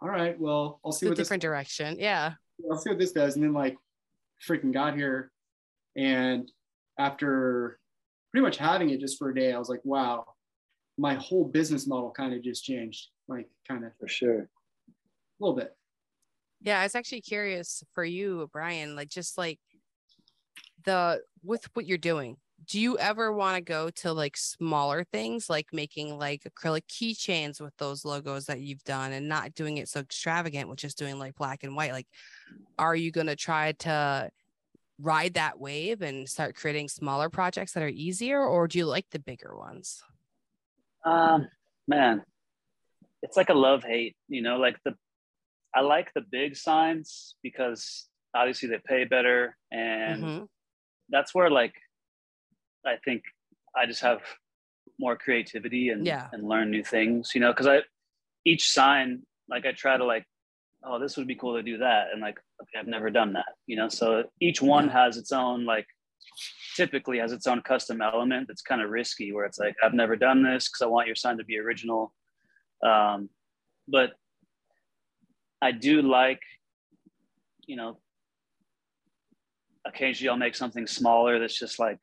[0.02, 2.34] all right, well, I'll see it's what different this, direction." Yeah,
[2.70, 3.78] I'll see what this does, and then like,
[4.48, 5.32] freaking got here,
[5.96, 6.52] and
[6.98, 7.80] after
[8.32, 10.26] pretty much having it just for a day, I was like, "Wow,
[10.98, 14.48] my whole business model kind of just changed." Like, kind of for sure, a
[15.40, 15.76] little bit.
[16.62, 19.60] Yeah, I was actually curious for you, Brian, like just like
[20.84, 22.38] the with what you're doing
[22.68, 27.60] do you ever want to go to like smaller things like making like acrylic keychains
[27.60, 31.18] with those logos that you've done and not doing it so extravagant with just doing
[31.18, 31.92] like black and white?
[31.92, 32.08] Like
[32.78, 34.30] are you going to try to
[35.00, 39.10] ride that wave and start creating smaller projects that are easier or do you like
[39.12, 40.04] the bigger ones?
[41.06, 41.48] Um
[41.88, 42.24] man
[43.24, 44.94] it's like a love hate you know like the
[45.74, 50.44] i like the big signs because obviously they pay better and mm-hmm.
[51.10, 51.74] that's where like
[52.86, 53.24] I think
[53.76, 54.22] I just have
[55.00, 56.28] more creativity and yeah.
[56.32, 57.80] and learn new things, you know, because I
[58.46, 60.26] each sign like I try to like,
[60.84, 63.54] oh, this would be cool to do that, and like okay, I've never done that,
[63.68, 63.90] you know.
[63.90, 64.94] So each one yeah.
[64.94, 65.88] has its own like
[66.76, 70.16] typically has its own custom element that's kind of risky where it's like I've never
[70.16, 72.14] done this because I want your sign to be original.
[72.84, 73.30] Um,
[73.88, 74.12] but
[75.62, 76.40] I do like,
[77.68, 78.00] you know,
[79.86, 82.00] occasionally I'll make something smaller that's just like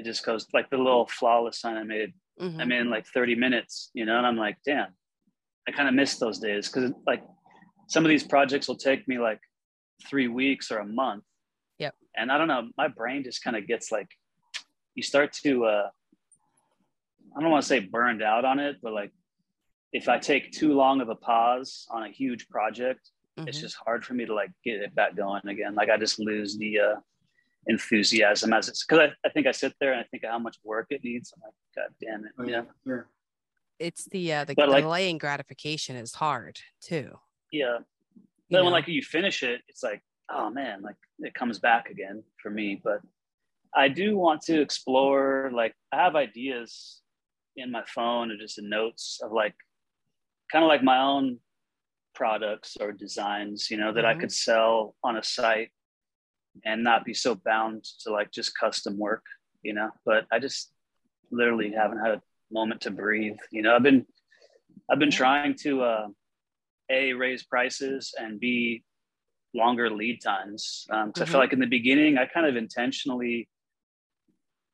[0.00, 2.14] it just goes like the little flawless sign I made.
[2.40, 2.60] Mm-hmm.
[2.60, 4.88] I made in like 30 minutes, you know, and I'm like, damn,
[5.68, 7.22] I kind of miss those days because like
[7.86, 9.40] some of these projects will take me like
[10.08, 11.24] three weeks or a month.
[11.78, 11.94] Yep.
[12.16, 14.08] And I don't know, my brain just kind of gets like
[14.94, 15.88] you start to uh
[17.36, 19.12] I don't want to say burned out on it, but like
[19.92, 23.48] if I take too long of a pause on a huge project, mm-hmm.
[23.48, 25.74] it's just hard for me to like get it back going again.
[25.74, 26.94] Like I just lose the uh,
[27.66, 30.38] enthusiasm as it's because I, I think I sit there and I think of how
[30.38, 31.32] much work it needs.
[31.34, 32.32] I'm like, God damn it.
[32.38, 32.62] Oh, yeah.
[32.86, 33.08] Sure.
[33.78, 37.12] It's the uh the, but the delaying gratification is hard too.
[37.50, 37.78] Yeah.
[38.50, 41.88] But you when like you finish it, it's like, oh man, like it comes back
[41.90, 42.80] again for me.
[42.82, 43.00] But
[43.74, 47.00] I do want to explore like I have ideas
[47.56, 49.54] in my phone or just in notes of like
[50.50, 51.38] kind of like my own
[52.14, 54.18] products or designs, you know, that mm-hmm.
[54.18, 55.70] I could sell on a site
[56.64, 59.24] and not be so bound to like just custom work,
[59.62, 59.90] you know.
[60.04, 60.72] But I just
[61.30, 63.38] literally haven't had a moment to breathe.
[63.50, 64.06] You know, I've been
[64.90, 66.08] I've been trying to uh,
[66.90, 68.84] a raise prices and b
[69.52, 71.22] longer lead times because um, mm-hmm.
[71.22, 71.40] I feel mm-hmm.
[71.40, 73.48] like in the beginning I kind of intentionally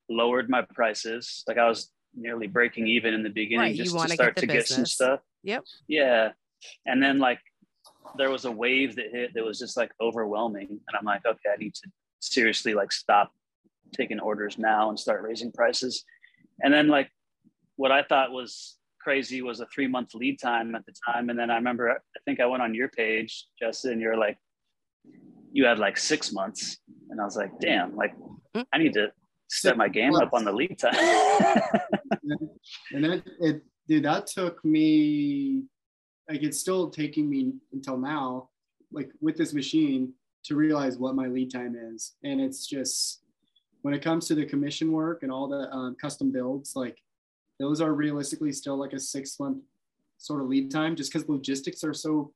[0.08, 1.44] lowered my prices.
[1.46, 4.68] Like I was nearly breaking even in the beginning right, just to start to business.
[4.68, 5.20] get some stuff.
[5.42, 5.64] Yep.
[5.88, 6.30] Yeah
[6.84, 7.40] and then like
[8.16, 11.50] there was a wave that hit that was just like overwhelming and i'm like okay
[11.52, 11.90] i need to
[12.20, 13.32] seriously like stop
[13.94, 16.04] taking orders now and start raising prices.
[16.62, 17.10] And then like
[17.76, 21.38] what i thought was crazy was a three month lead time at the time and
[21.38, 24.36] then i remember i think i went on your page justin you're like
[25.52, 26.78] you had like six months.
[27.10, 28.14] And i was like damn like
[28.54, 28.62] hmm.
[28.72, 29.12] i need to
[29.48, 30.94] step my game up on the lead time.
[32.92, 35.66] And it, it dude that took me
[36.28, 38.48] like it's still taking me until now,
[38.92, 40.12] like with this machine
[40.44, 42.14] to realize what my lead time is.
[42.24, 43.20] And it's just
[43.82, 46.98] when it comes to the commission work and all the um, custom builds, like
[47.58, 49.62] those are realistically still like a six month
[50.18, 52.32] sort of lead time just because logistics are so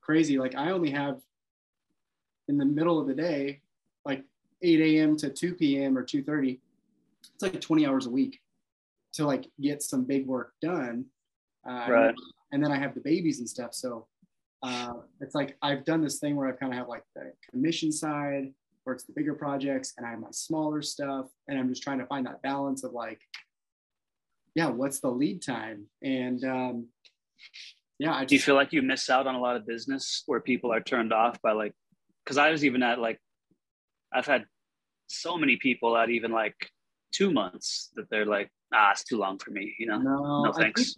[0.00, 0.38] crazy.
[0.38, 1.20] Like I only have
[2.48, 3.60] in the middle of the day,
[4.04, 4.24] like
[4.62, 5.16] 8 a.m.
[5.18, 5.96] to 2 p.m.
[5.96, 6.58] or 2:30.
[7.34, 8.40] It's like 20 hours a week
[9.14, 11.06] to like get some big work done.
[11.68, 12.14] Uh, right.
[12.52, 13.74] And then I have the babies and stuff.
[13.74, 14.06] So
[14.62, 17.92] uh, it's like I've done this thing where I've kind of have like the commission
[17.92, 18.52] side,
[18.84, 21.98] where it's the bigger projects, and I have my smaller stuff, and I'm just trying
[21.98, 23.20] to find that balance of like,
[24.54, 25.86] yeah, what's the lead time?
[26.02, 26.86] And um,
[27.98, 30.22] yeah, I just, do you feel like you miss out on a lot of business
[30.26, 31.72] where people are turned off by like,
[32.24, 33.20] because I was even at like,
[34.12, 34.44] I've had
[35.06, 36.56] so many people at even like
[37.12, 39.98] two months that they're like, ah, it's too long for me, you know?
[39.98, 40.94] No, no thanks.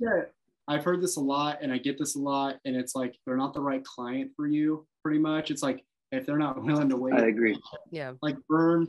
[0.68, 3.36] I've heard this a lot and I get this a lot, and it's like they're
[3.36, 5.50] not the right client for you, pretty much.
[5.50, 7.14] It's like if they're not willing to wait.
[7.14, 7.58] I agree.
[7.90, 8.12] Yeah.
[8.22, 8.86] Like Burn,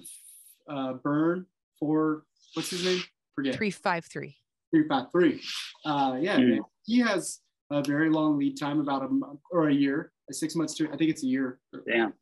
[0.69, 1.45] uh, Burn
[1.80, 3.01] for what's his name?
[3.36, 3.55] Forget.
[3.55, 4.36] Three five three.
[4.71, 5.41] Three five three.
[5.86, 6.59] Uh, yeah, mm.
[6.86, 7.39] he has
[7.71, 10.97] a very long lead time, about a month or a year, six months to I
[10.97, 11.59] think it's a year.
[11.88, 12.13] Damn.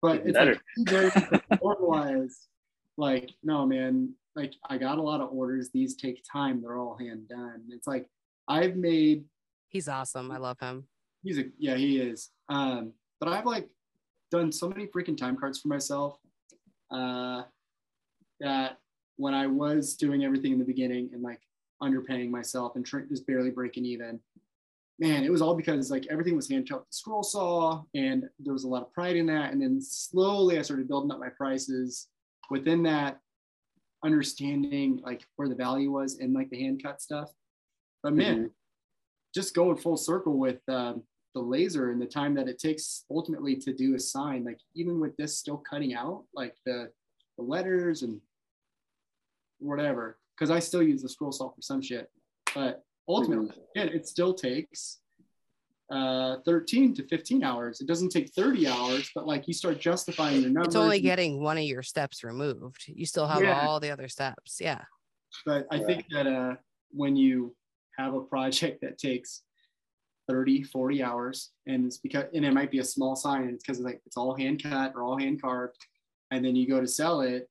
[0.00, 0.60] But Even it's better.
[0.76, 1.10] like very
[1.62, 2.46] normalized.
[2.96, 5.70] Like, no, man, like I got a lot of orders.
[5.72, 6.62] These take time.
[6.62, 7.64] They're all hand done.
[7.70, 8.08] It's like
[8.48, 9.24] I've made.
[9.68, 10.30] He's awesome.
[10.30, 10.88] I love him.
[11.22, 12.30] He's a yeah, he is.
[12.48, 13.68] Um, but I've like
[14.30, 16.18] done so many freaking time cards for myself
[16.90, 17.42] uh,
[18.40, 18.78] that
[19.16, 21.40] when I was doing everything in the beginning and like
[21.82, 24.20] underpaying myself and tr- just barely breaking even,
[24.98, 28.64] man, it was all because like everything was hand chopped scroll saw and there was
[28.64, 29.52] a lot of pride in that.
[29.52, 32.08] And then slowly I started building up my prices
[32.50, 33.20] within that
[34.04, 37.30] understanding like where the value was in like the hand cut stuff.
[38.02, 38.46] But man, mm-hmm.
[39.34, 41.02] just going full circle with um,
[41.34, 45.00] the laser and the time that it takes ultimately to do a sign, like even
[45.00, 46.90] with this still cutting out like the,
[47.36, 48.20] the letters and
[49.58, 52.10] whatever, because I still use the scroll saw for some shit.
[52.54, 53.80] But ultimately, mm-hmm.
[53.80, 54.98] again, it still takes
[55.90, 57.80] uh, 13 to 15 hours.
[57.80, 60.66] It doesn't take 30 hours, but like you start justifying the numbers.
[60.66, 62.84] It's only getting one of your steps removed.
[62.86, 63.66] You still have yeah.
[63.66, 64.58] all the other steps.
[64.60, 64.82] Yeah.
[65.46, 66.56] But I think that uh,
[66.90, 67.54] when you
[67.98, 69.42] have a project that takes
[70.28, 73.64] 30, 40 hours and it's because, and it might be a small sign and it's
[73.64, 75.76] because like it's all hand cut or all hand carved.
[76.30, 77.48] And then you go to sell it,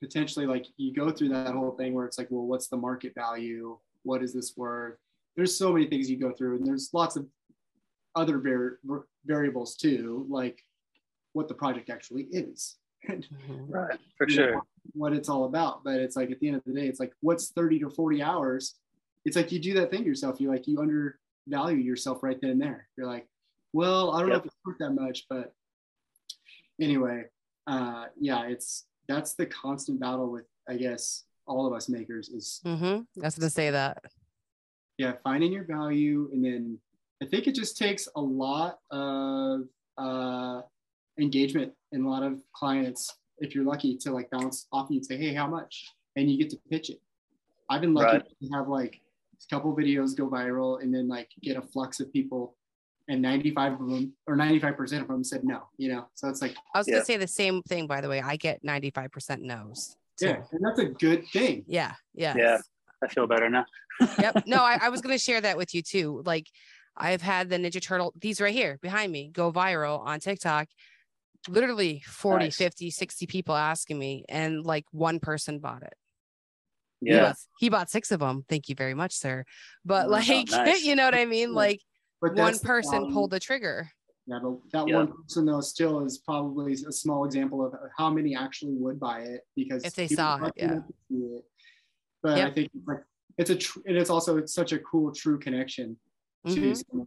[0.00, 3.12] potentially like you go through that whole thing where it's like, well, what's the market
[3.14, 3.76] value?
[4.04, 4.98] What is this worth?
[5.36, 7.26] There's so many things you go through and there's lots of
[8.14, 10.62] other var- variables too, like
[11.32, 12.76] what the project actually is.
[13.10, 13.72] Mm-hmm.
[13.72, 14.54] right, for sure.
[14.54, 14.62] Know,
[14.92, 15.82] what it's all about.
[15.82, 18.22] But it's like at the end of the day, it's like what's 30 to 40
[18.22, 18.76] hours?
[19.24, 20.40] It's like you do that thing yourself.
[20.40, 22.88] You like you undervalue yourself right then and there.
[22.96, 23.26] You're like,
[23.72, 24.36] well, I don't yep.
[24.36, 25.54] know if it's worth that much, but
[26.80, 27.24] anyway,
[27.66, 32.60] uh, yeah, it's that's the constant battle with I guess all of us makers is.
[32.64, 33.20] Mm-hmm.
[33.22, 33.98] I was gonna say that.
[34.98, 36.78] Yeah, finding your value and then
[37.22, 39.62] I think it just takes a lot of
[39.96, 40.62] uh,
[41.20, 45.06] engagement and a lot of clients, if you're lucky, to like bounce off you and
[45.06, 45.86] say, hey, how much?
[46.16, 47.00] And you get to pitch it.
[47.70, 48.24] I've been lucky right.
[48.42, 49.00] to have like
[49.50, 52.56] a couple videos go viral and then like get a flux of people
[53.08, 56.06] and 95 of them or 95% of them said no, you know?
[56.14, 56.94] So it's like, I was yeah.
[56.94, 59.96] gonna say the same thing, by the way, I get 95% no's.
[60.18, 60.26] Too.
[60.26, 60.42] Yeah.
[60.52, 61.64] And that's a good thing.
[61.66, 61.92] Yeah.
[62.14, 62.34] Yeah.
[62.36, 62.58] Yeah.
[63.02, 63.64] I feel better now.
[64.18, 64.44] yep.
[64.46, 66.22] No, I, I was going to share that with you too.
[66.24, 66.46] Like
[66.96, 70.68] I've had the Ninja Turtle, these right here behind me, go viral on TikTok.
[71.48, 72.56] Literally 40, nice.
[72.56, 75.94] 50, 60 people asking me, and like one person bought it.
[77.02, 77.14] Yeah.
[77.14, 78.44] He bought, he bought six of them.
[78.48, 79.44] Thank you very much, sir.
[79.84, 80.84] But like, nice.
[80.84, 81.52] you know what I mean?
[81.52, 81.80] Like,
[82.20, 83.90] one person um, pulled the trigger.
[84.26, 84.96] Yeah, but that yeah.
[84.98, 89.22] one person though still is probably a small example of how many actually would buy
[89.22, 90.78] it because if they saw it, yeah.
[91.10, 91.44] It.
[92.22, 92.48] But yep.
[92.48, 93.00] I think like
[93.38, 95.96] it's a tr- and it's also it's such a cool true connection
[96.46, 97.00] mm-hmm.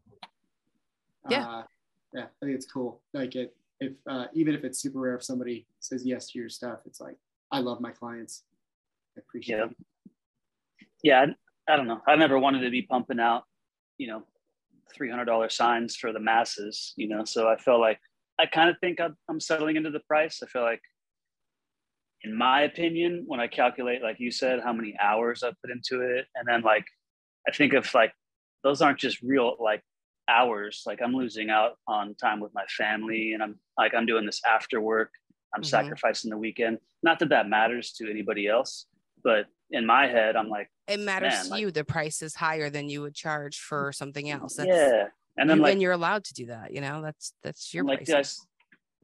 [1.29, 1.63] yeah uh,
[2.13, 5.23] yeah i think it's cool like it if uh, even if it's super rare if
[5.23, 7.17] somebody says yes to your stuff it's like
[7.51, 8.43] i love my clients
[9.17, 9.65] i appreciate yeah.
[9.65, 9.71] it.
[11.03, 11.25] Yeah
[11.67, 12.01] I, I don't know.
[12.07, 13.43] I never wanted to be pumping out
[13.97, 14.23] you know
[14.99, 17.99] $300 signs for the masses you know so i feel like
[18.39, 20.41] i kind of think I'm, I'm settling into the price.
[20.43, 20.81] I feel like
[22.23, 26.01] in my opinion when i calculate like you said how many hours i put into
[26.01, 26.85] it and then like
[27.47, 28.13] i think of like
[28.63, 29.81] those aren't just real like
[30.27, 30.83] hours.
[30.85, 34.41] Like i'm losing out on time with my family and i'm like i'm doing this
[34.49, 35.11] after work.
[35.53, 35.69] I'm mm-hmm.
[35.69, 36.79] sacrificing the weekend.
[37.03, 38.87] Not that that matters to anybody else
[39.25, 42.69] but in my head i'm like it matters to like, you the price is higher
[42.69, 45.07] than you would charge for something else that's, yeah
[45.37, 47.83] and then you, like and you're allowed to do that you know that's that's your
[47.83, 48.23] like I,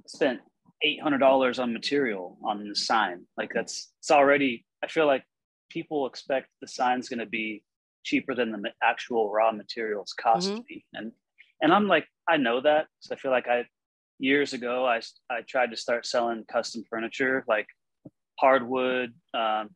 [0.05, 0.39] spent
[0.83, 3.25] eight hundred dollars on material on the sign.
[3.37, 4.65] Like that's it's already.
[4.83, 5.23] I feel like
[5.69, 7.63] people expect the sign's going to be
[8.03, 10.61] cheaper than the actual raw materials cost mm-hmm.
[10.69, 11.11] me, and
[11.61, 13.65] and I'm like I know that because I feel like I
[14.19, 17.67] years ago I I tried to start selling custom furniture like
[18.39, 19.69] hardwood um,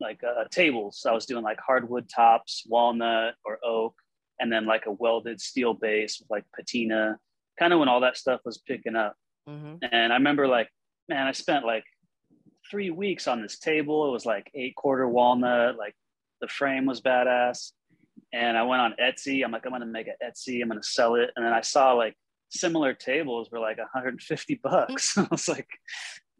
[0.00, 1.04] like uh, tables.
[1.08, 3.94] I was doing like hardwood tops, walnut or oak,
[4.40, 7.18] and then like a welded steel base with like patina.
[7.58, 9.14] Kind of when all that stuff was picking up.
[9.48, 9.76] Mm-hmm.
[9.90, 10.68] And I remember like,
[11.08, 11.84] man, I spent like
[12.70, 14.08] three weeks on this table.
[14.08, 15.76] It was like eight quarter walnut.
[15.76, 15.94] Like
[16.40, 17.72] the frame was badass.
[18.32, 19.44] And I went on Etsy.
[19.44, 20.62] I'm like, I'm gonna make an Etsy.
[20.62, 21.30] I'm gonna sell it.
[21.34, 22.14] And then I saw like
[22.50, 25.16] similar tables were like 150 bucks.
[25.18, 25.68] I was like,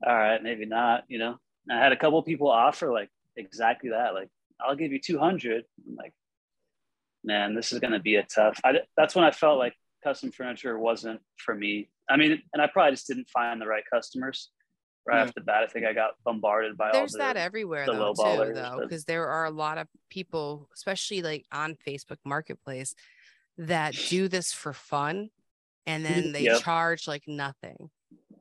[0.07, 1.05] all right, maybe not.
[1.09, 1.37] You know,
[1.67, 3.09] and I had a couple people offer like
[3.39, 4.15] exactly that.
[4.15, 4.29] Like,
[4.61, 5.65] I'll give you 200.
[5.87, 6.13] I'm like,
[7.25, 8.59] man, this is going to be a tough.
[8.65, 11.89] I, that's when I felt like custom furniture wasn't for me.
[12.11, 14.51] I mean, and I probably just didn't find the right customers
[15.07, 15.65] right off the bat.
[15.65, 18.81] I think I got bombarded by There's all the, that everywhere the though, too, though,
[18.83, 22.95] because there are a lot of people, especially like on Facebook Marketplace,
[23.59, 25.31] that do this for fun,
[25.87, 26.63] and then they yep.
[26.63, 27.91] charge like nothing,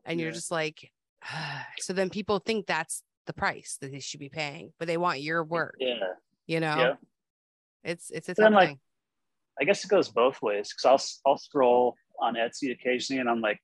[0.06, 0.92] and you're just like,
[1.80, 5.22] so then people think that's the price that they should be paying, but they want
[5.22, 5.76] your work.
[5.80, 5.96] Yeah,
[6.48, 6.76] you know.
[6.76, 6.94] Yeah.
[7.84, 8.80] It's it's a like, thing.
[9.60, 10.86] I guess it goes both ways because
[11.26, 13.60] I'll I'll scroll on Etsy occasionally and I'm like,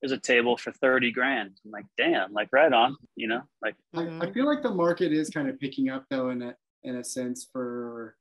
[0.00, 1.52] there's a table for 30 grand.
[1.64, 4.32] I'm like, damn, like right on, you know, like I, I mm-hmm.
[4.32, 7.48] feel like the market is kind of picking up though in a in a sense
[7.52, 8.16] for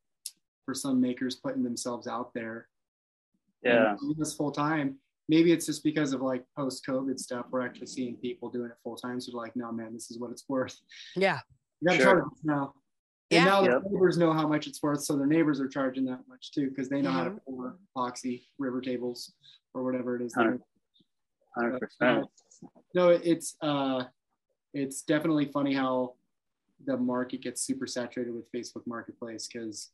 [0.66, 2.68] for some makers putting themselves out there.
[3.64, 3.96] Yeah.
[4.00, 4.98] Doing This full time.
[5.32, 7.46] Maybe it's just because of like post COVID stuff.
[7.50, 9.22] We're actually seeing people doing it full time.
[9.22, 10.78] So like, no man, this is what it's worth.
[11.16, 11.40] Yeah.
[11.80, 12.14] You gotta sure.
[12.20, 12.74] charge now.
[13.32, 13.84] And now yep.
[13.84, 16.68] the neighbors know how much it's worth, so their neighbors are charging that much too
[16.68, 17.18] because they know mm-hmm.
[17.18, 17.56] how to mm-hmm.
[17.56, 19.32] pour epoxy river tables
[19.74, 20.34] or whatever it is.
[20.34, 20.60] Hundred
[21.80, 22.26] percent.
[22.94, 24.04] No, it's uh,
[24.74, 26.16] it's definitely funny how
[26.86, 29.92] the market gets super saturated with Facebook Marketplace because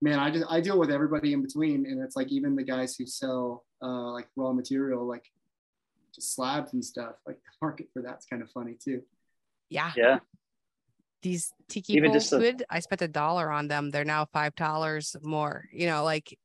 [0.00, 2.96] man, I just I deal with everybody in between, and it's like even the guys
[2.96, 5.24] who sell uh, like raw material, like
[6.14, 7.14] just slabs and stuff.
[7.26, 9.02] Like the market for that's kind of funny too.
[9.68, 9.92] Yeah.
[9.96, 10.18] Yeah
[11.22, 13.90] these tiki Even bowl food, I spent a dollar on them.
[13.90, 15.64] They're now five dollars more.
[15.72, 16.38] You know, like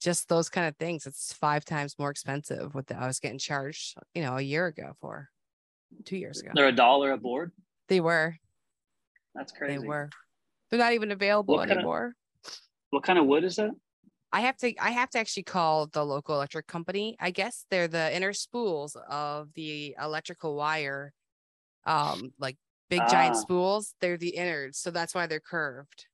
[0.00, 1.06] just those kind of things.
[1.06, 4.66] It's five times more expensive what the, I was getting charged, you know, a year
[4.66, 5.28] ago for
[6.04, 6.50] two years ago.
[6.54, 7.52] They're a dollar a board.
[7.88, 8.36] They were.
[9.34, 9.78] That's crazy.
[9.78, 10.10] They were.
[10.70, 12.14] They're not even available what anymore.
[12.90, 13.70] What kind of wood is that?
[14.32, 17.16] I have to I have to actually call the local electric company.
[17.20, 21.12] I guess they're the inner spools of the electrical wire
[21.86, 22.56] um like
[22.90, 23.40] big giant ah.
[23.40, 24.78] spools, they're the innards.
[24.78, 26.06] So that's why they're curved.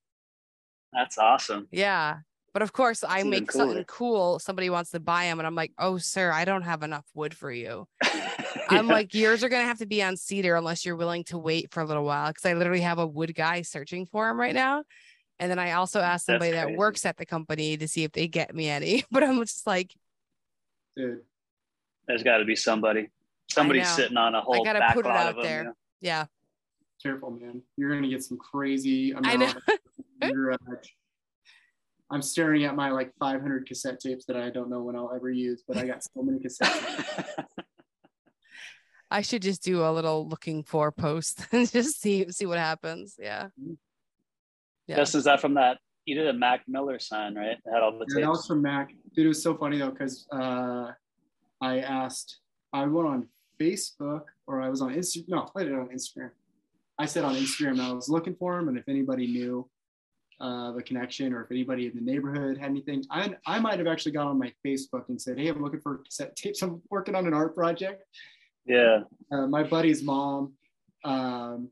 [0.92, 1.68] That's awesome.
[1.72, 2.18] Yeah.
[2.52, 4.38] But of course, that's I make something cool.
[4.38, 7.34] Somebody wants to buy them, and I'm like, oh, sir, I don't have enough wood
[7.34, 7.86] for you.
[8.02, 8.32] yeah.
[8.70, 11.36] I'm like, yours are going to have to be on cedar unless you're willing to
[11.36, 12.32] wait for a little while.
[12.32, 14.84] Cause I literally have a wood guy searching for them right now.
[15.39, 18.26] And then I also asked somebody that works at the company to see if they
[18.28, 19.05] get me any.
[19.11, 19.95] But I'm just like,
[20.97, 21.20] dude,
[22.07, 23.11] there's got to be somebody.
[23.51, 24.61] Somebody's sitting on a whole.
[24.61, 25.64] I gotta put it out there.
[25.64, 26.26] Them, Yeah
[27.07, 27.62] careful, man.
[27.76, 29.53] You're gonna get some crazy amount I know.
[32.11, 35.28] I'm staring at my like 500 cassette tapes that I don't know when I'll ever
[35.28, 36.70] use, but I got so many cassette
[39.11, 43.16] I should just do a little looking for post and just see see what happens.
[43.18, 43.45] Yeah.
[43.61, 43.74] Mm-hmm.
[44.87, 44.97] Yeah.
[44.97, 47.59] This is that from that you did a Mac Miller sign, right?
[47.59, 48.26] It had all the yeah, tapes.
[48.26, 48.95] That was from Mac.
[49.14, 50.93] Dude, it was so funny though, because uh,
[51.61, 52.39] I asked,
[52.72, 53.28] I went on
[53.61, 55.28] Facebook or I was on Instagram.
[55.28, 56.30] No, I did it on Instagram.
[56.99, 59.68] I said on Instagram I was looking for him, and if anybody knew
[60.41, 63.89] uh, the connection or if anybody in the neighborhood had anything, I, I might have
[63.89, 66.62] actually got on my Facebook and said, "Hey, I'm looking for cassette tapes.
[66.62, 68.05] I'm working on an art project."
[68.64, 69.01] Yeah.
[69.30, 70.55] Uh, my buddy's mom,
[71.05, 71.68] um,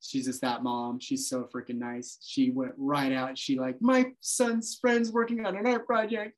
[0.00, 1.00] she's just that mom.
[1.00, 2.18] She's so freaking nice.
[2.22, 3.36] She went right out.
[3.38, 6.36] She like, my son's friend's working on an art project.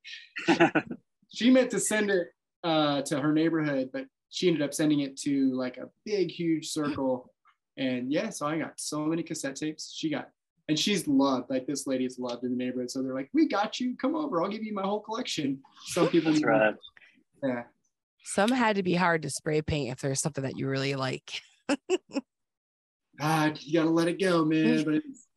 [1.34, 2.28] she meant to send it
[2.64, 6.68] uh, to her neighborhood, but she ended up sending it to like a big, huge
[6.68, 7.32] circle
[7.76, 9.94] and yeah, so I got so many cassette tapes.
[9.96, 10.28] She got,
[10.68, 11.50] and she's loved.
[11.50, 12.90] Like this lady is loved in the neighborhood.
[12.90, 13.96] So they're like, "We got you.
[13.96, 14.42] Come over.
[14.42, 16.74] I'll give you my whole collection." Some people, That's right.
[17.42, 17.62] Yeah.
[18.24, 21.40] Some had to be hard to spray paint if there's something that you really like.
[23.20, 24.84] God, you gotta let it go, man.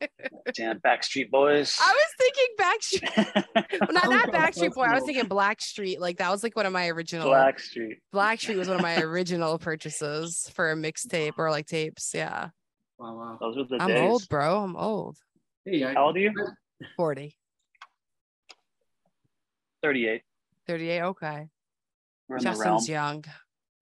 [0.00, 0.10] But
[0.54, 1.78] Damn, Backstreet Boys.
[1.80, 3.80] I was thinking Backstreet.
[3.80, 4.82] well, not not Backstreet Boy.
[4.84, 5.98] I was thinking Blackstreet.
[5.98, 7.28] Like that was like one of my original.
[7.28, 7.98] Blackstreet.
[8.14, 12.12] Blackstreet was one of my original purchases for a mixtape or like tapes.
[12.14, 12.48] Yeah.
[12.98, 13.38] Wow, wow.
[13.40, 14.00] Those were the I'm days.
[14.10, 14.64] old, bro.
[14.64, 15.18] I'm old.
[15.64, 16.32] Hey, I, how old are you?
[16.96, 17.36] Forty.
[19.82, 20.22] Thirty-eight.
[20.66, 21.02] Thirty-eight.
[21.02, 21.48] Okay.
[22.40, 23.24] Justin's young.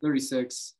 [0.02, 0.74] 36.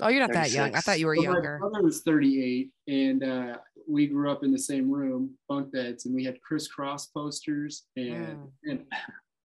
[0.00, 0.52] Oh, you're not 36.
[0.52, 0.74] that young.
[0.74, 1.58] I thought you were well, younger.
[1.60, 3.56] My brother was 38, and uh,
[3.88, 7.84] we grew up in the same room, bunk beds, and we had Kris Kross posters.
[7.96, 8.50] And, mm.
[8.64, 8.84] and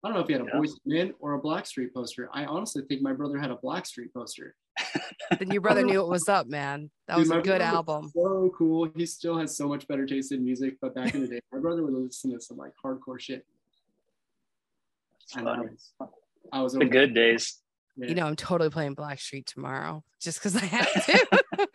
[0.03, 0.59] I don't know if he had a yeah.
[0.59, 2.29] Boyz Men or a Blackstreet poster.
[2.33, 4.55] I honestly think my brother had a Blackstreet poster.
[5.39, 6.89] then your brother knew what was up, man.
[7.07, 8.11] That Dude, was a good album.
[8.15, 8.89] So cool.
[8.95, 10.77] He still has so much better taste in music.
[10.81, 13.45] But back in the day, my brother would listen to some like hardcore shit.
[15.35, 15.93] I, was,
[16.51, 17.60] I was the good days.
[18.01, 18.09] Yeah.
[18.09, 21.67] You know, I'm totally playing Blackstreet tomorrow just because I have to.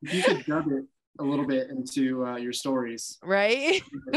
[0.00, 0.84] you could dub it
[1.18, 3.82] a little bit into uh, your stories, right?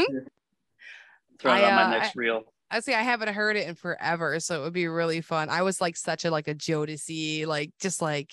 [1.40, 2.44] Throw it on my uh, next reel.
[2.70, 5.50] I see I haven't heard it in forever, so it would be really fun.
[5.50, 8.30] I was like such a like a Jodeci, like just like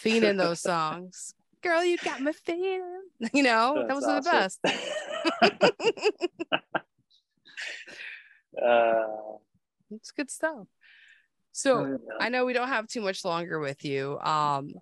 [0.00, 1.34] fiending those songs.
[1.62, 2.82] Girl, you got my feeling.
[3.32, 4.60] You know, That's that was awesome.
[4.62, 4.70] the
[5.40, 5.82] best.
[8.62, 9.38] uh,
[9.90, 10.66] it's good stuff.
[11.56, 14.18] So oh, I know we don't have too much longer with you.
[14.18, 14.72] Um,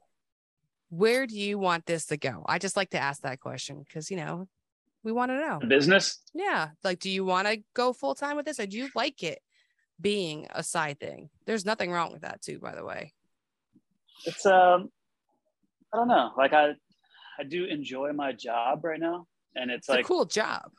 [0.89, 2.45] where do you want this to go?
[2.47, 4.49] I just like to ask that question because you know
[5.05, 5.61] we want to know.
[5.66, 6.20] Business?
[6.35, 6.68] Yeah.
[6.85, 9.41] Like, do you want to go full time with this or do you like it
[10.01, 11.29] being a side thing?
[11.47, 13.12] There's nothing wrong with that, too, by the way.
[14.25, 14.91] It's, um,
[15.93, 16.31] I don't know.
[16.37, 16.70] Like, I,
[17.39, 19.27] I do enjoy my job right now.
[19.57, 20.70] And it's, it's like a cool job.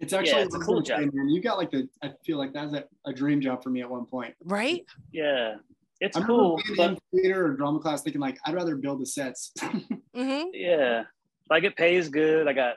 [0.00, 1.00] It's actually yeah, it's a cool job.
[1.00, 1.28] Man.
[1.28, 3.90] You got like the, I feel like that's a, a dream job for me at
[3.90, 4.34] one point.
[4.44, 4.84] Right?
[5.12, 5.56] Yeah.
[6.00, 6.60] It's I cool.
[6.76, 6.90] But...
[6.90, 9.52] in theater or drama class thinking like, I'd rather build the sets.
[9.60, 10.48] mm-hmm.
[10.52, 11.04] Yeah.
[11.50, 12.46] Like it pays good.
[12.46, 12.76] I got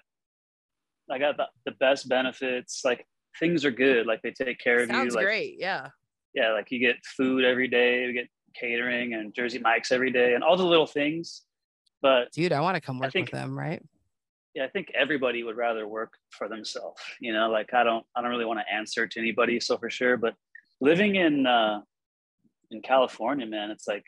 [1.11, 2.81] I got the, the best benefits.
[2.83, 3.05] Like
[3.39, 4.07] things are good.
[4.07, 5.17] Like they take care of Sounds you.
[5.17, 5.55] Like, great.
[5.59, 5.89] Yeah.
[6.33, 6.53] Yeah.
[6.53, 8.07] Like you get food every day.
[8.07, 11.43] We get catering and Jersey Mike's every day and all the little things.
[12.01, 13.83] But dude, I want to come work think, with them, right?
[14.53, 17.01] Yeah, I think everybody would rather work for themselves.
[17.19, 19.89] You know, like I don't, I don't really want to answer to anybody, so for
[19.89, 20.17] sure.
[20.17, 20.35] But
[20.81, 21.81] living in uh,
[22.69, 24.03] in California, man, it's like,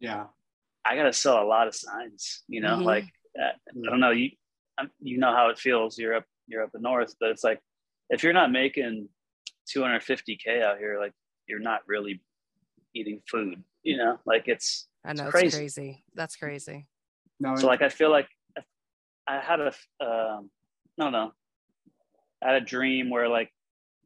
[0.00, 0.26] yeah,
[0.84, 2.42] I gotta sell a lot of signs.
[2.48, 2.84] You know, mm-hmm.
[2.84, 3.04] like
[3.40, 4.30] uh, I don't know, you
[5.00, 5.98] you know how it feels.
[5.98, 7.60] You're up, you're up the north, but it's like
[8.10, 9.08] if you're not making
[9.74, 11.12] 250k out here, like
[11.48, 12.20] you're not really
[12.94, 13.62] eating food.
[13.82, 14.88] You know, like it's.
[15.04, 15.56] I know it's crazy.
[15.56, 16.04] crazy.
[16.14, 16.86] That's crazy.
[17.40, 18.28] No, so like I feel like
[19.32, 19.72] I had a
[20.04, 20.50] um,
[20.98, 21.32] no no,
[22.42, 23.50] I had a dream where like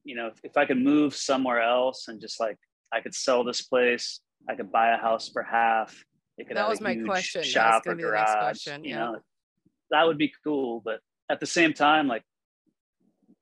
[0.05, 2.59] you know if, if I could move somewhere else and just like
[2.93, 6.05] I could sell this place, I could buy a house for half.
[6.39, 7.43] It could that was my question.
[7.43, 8.35] Shop or garage.
[8.35, 8.91] Question, yeah.
[8.91, 9.17] You know,
[9.91, 10.81] that would be cool.
[10.85, 11.01] But
[11.31, 12.23] at the same time, like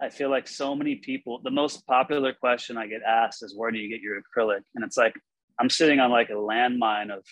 [0.00, 3.70] I feel like so many people, the most popular question I get asked is where
[3.70, 4.62] do you get your acrylic?
[4.74, 5.14] And it's like
[5.60, 7.24] I'm sitting on like a landmine of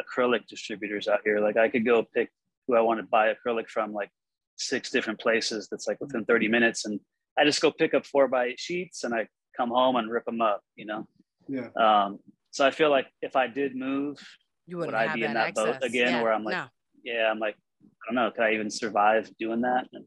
[0.00, 1.40] acrylic distributors out here.
[1.40, 2.30] Like I could go pick
[2.66, 4.10] who I want to buy acrylic from, like
[4.56, 6.84] six different places that's like within 30 minutes.
[6.84, 7.00] And
[7.38, 10.24] I just go pick up four by eight sheets and I come home and rip
[10.24, 11.06] them up, you know?
[11.48, 11.68] Yeah.
[11.76, 12.18] Um,
[12.50, 14.18] so I feel like if I did move,
[14.66, 15.64] you would I be in that access.
[15.64, 16.22] boat again yeah.
[16.22, 16.64] where I'm like, no.
[17.04, 17.54] yeah, I'm like,
[17.84, 19.86] I don't know, could I even survive doing that?
[19.92, 20.04] And,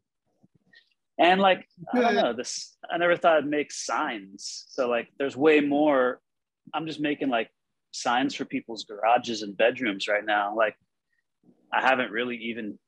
[1.19, 4.65] and like, I don't know, this, I never thought I'd make signs.
[4.69, 6.19] So like, there's way more.
[6.73, 7.49] I'm just making like
[7.91, 10.55] signs for people's garages and bedrooms right now.
[10.55, 10.75] Like,
[11.73, 12.79] I haven't really even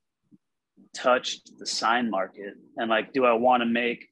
[0.96, 2.54] touched the sign market.
[2.78, 4.08] And like, do I want to make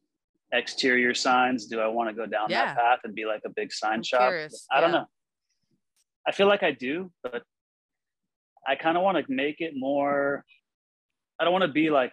[0.52, 1.68] exterior signs?
[1.68, 2.66] Do I want to go down yeah.
[2.66, 4.30] that path and be like a big sign I'm shop?
[4.30, 4.66] Curious.
[4.72, 5.06] I don't know.
[6.28, 7.44] I feel like I do, but
[8.68, 10.46] I kind of want to make it more
[11.40, 12.12] I don't want to be like,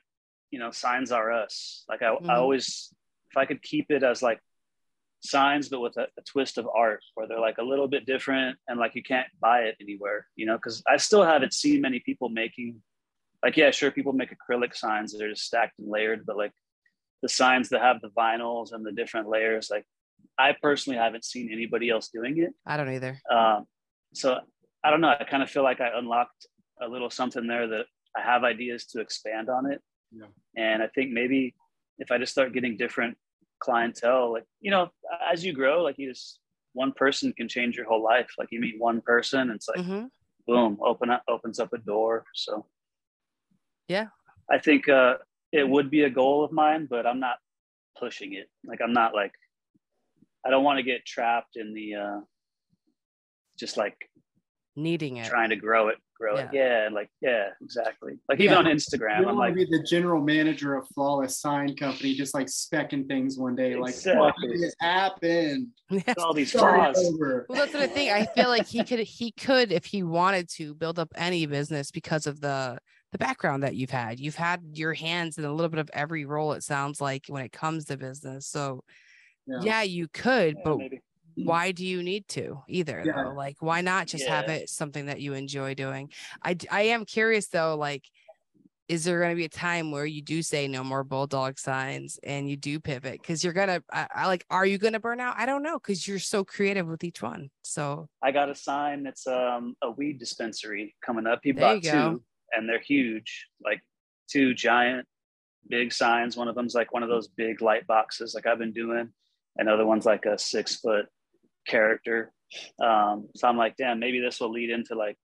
[0.50, 1.84] you know, signs are us.
[1.88, 2.30] Like I, mm-hmm.
[2.30, 2.94] I always,
[3.30, 4.38] if I could keep it as like
[5.26, 8.56] signs, but with a, a, twist of art where they're like a little bit different
[8.68, 12.00] and like you can't buy it anywhere, you know, because I still haven't seen many
[12.00, 12.80] people making,
[13.42, 16.52] like, yeah, sure, people make acrylic signs that are just stacked and layered, but like
[17.22, 19.84] the signs that have the vinyls and the different layers, like
[20.38, 22.52] I personally haven't seen anybody else doing it.
[22.66, 23.20] I don't either.
[23.30, 23.66] Um,
[24.14, 24.38] so
[24.84, 25.14] I don't know.
[25.18, 26.46] I kind of feel like I unlocked
[26.80, 29.82] a little something there that I have ideas to expand on it.
[30.12, 30.26] Yeah.
[30.56, 31.54] And I think maybe
[31.98, 33.16] if I just start getting different
[33.60, 34.90] clientele, like, you know,
[35.32, 36.40] as you grow, like you just,
[36.72, 38.30] one person can change your whole life.
[38.38, 40.06] Like you meet one person, it's like, mm-hmm.
[40.46, 42.24] boom, open up, opens up a door.
[42.34, 42.66] So,
[43.88, 44.08] yeah,
[44.50, 45.14] I think uh,
[45.52, 47.38] it would be a goal of mine, but I'm not
[47.98, 48.50] pushing it.
[48.64, 49.32] Like I'm not like,
[50.44, 52.20] I don't want to get trapped in the, uh,
[53.58, 53.96] just like
[54.76, 56.44] needing it, trying to grow it grow yeah.
[56.44, 56.50] it.
[56.52, 58.18] Yeah, like yeah, exactly.
[58.28, 58.58] Like even yeah.
[58.58, 62.46] on Instagram, you I'm like be the general manager of Flawless Sign Company, just like
[62.46, 63.74] specking things one day.
[63.74, 64.12] Exactly.
[64.20, 65.68] Like what has happened?
[66.18, 66.96] All these flaws.
[67.18, 68.10] Well, that's the thing.
[68.10, 71.90] I feel like he could he could if he wanted to build up any business
[71.90, 72.78] because of the
[73.12, 74.18] the background that you've had.
[74.18, 76.52] You've had your hands in a little bit of every role.
[76.52, 78.46] It sounds like when it comes to business.
[78.46, 78.82] So
[79.46, 80.78] yeah, yeah you could, yeah, but.
[80.78, 81.00] Maybe
[81.36, 83.24] why do you need to either yeah.
[83.24, 83.34] though?
[83.34, 84.40] Like, why not just yeah.
[84.40, 86.10] have it something that you enjoy doing?
[86.42, 88.04] I I am curious though, like
[88.88, 92.18] is there going to be a time where you do say no more bulldog signs
[92.22, 95.34] and you do pivot because you're gonna I, I, like are you gonna burn out
[95.38, 99.02] i don't know because you're so creative with each one so i got a sign
[99.02, 102.22] that's um a weed dispensary coming up he bought two
[102.52, 103.80] and they're huge like
[104.30, 105.06] two giant
[105.68, 108.72] big signs one of them's like one of those big light boxes like i've been
[108.72, 109.08] doing
[109.56, 111.06] another one's like a six foot
[111.66, 112.32] character
[112.82, 115.16] um so i'm like damn maybe this will lead into like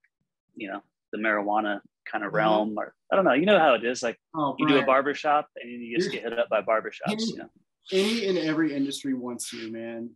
[0.55, 0.81] you know
[1.11, 1.79] the marijuana
[2.11, 2.37] kind of mm-hmm.
[2.37, 2.79] realm mm-hmm.
[2.79, 3.33] or I don't know.
[3.33, 4.01] You know how it is.
[4.01, 7.11] Like oh, you do a barbershop and you just get hit up by barbershops.
[7.11, 7.49] Any, you know?
[7.91, 10.09] any and every industry wants you, man.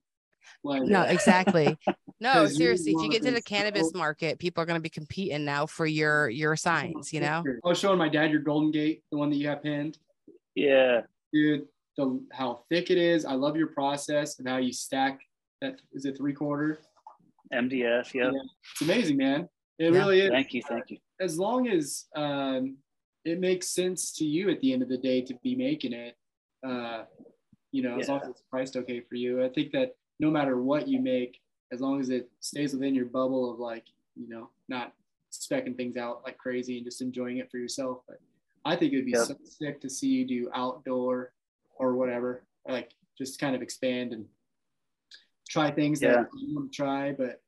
[0.64, 1.78] Like, no, exactly.
[2.20, 2.94] No, seriously.
[2.94, 5.86] If you get to the cannabis market, people are going to be competing now for
[5.86, 7.14] your your signs.
[7.14, 7.44] You know.
[7.64, 10.00] I was showing my dad your Golden Gate, the one that you have pinned.
[10.56, 11.02] Yeah,
[11.32, 11.68] dude.
[11.96, 13.24] The how thick it is.
[13.24, 15.20] I love your process and how you stack
[15.62, 15.80] that.
[15.94, 16.80] Is it three quarter?
[17.54, 18.14] MDF.
[18.14, 18.34] Yep.
[18.34, 18.42] Yeah.
[18.74, 19.48] It's amazing, man.
[19.80, 20.00] It yeah.
[20.00, 20.30] really is.
[20.30, 20.62] Thank you.
[20.68, 20.98] Thank you.
[21.20, 22.78] As long as um,
[23.26, 26.16] it makes sense to you at the end of the day to be making it,
[26.66, 27.04] uh,
[27.72, 28.02] you know, yeah.
[28.02, 29.44] as long as it's priced okay for you.
[29.44, 31.40] I think that no matter what you make,
[31.72, 33.86] as long as it stays within your bubble of like,
[34.16, 34.94] you know, not
[35.32, 38.00] specking things out like crazy and just enjoying it for yourself.
[38.08, 38.20] But
[38.66, 39.28] I think it'd be yep.
[39.28, 41.34] so sick to see you do outdoor
[41.76, 44.26] or whatever, like just kind of expand and
[45.48, 46.14] try things yeah.
[46.14, 47.42] that you want to try, but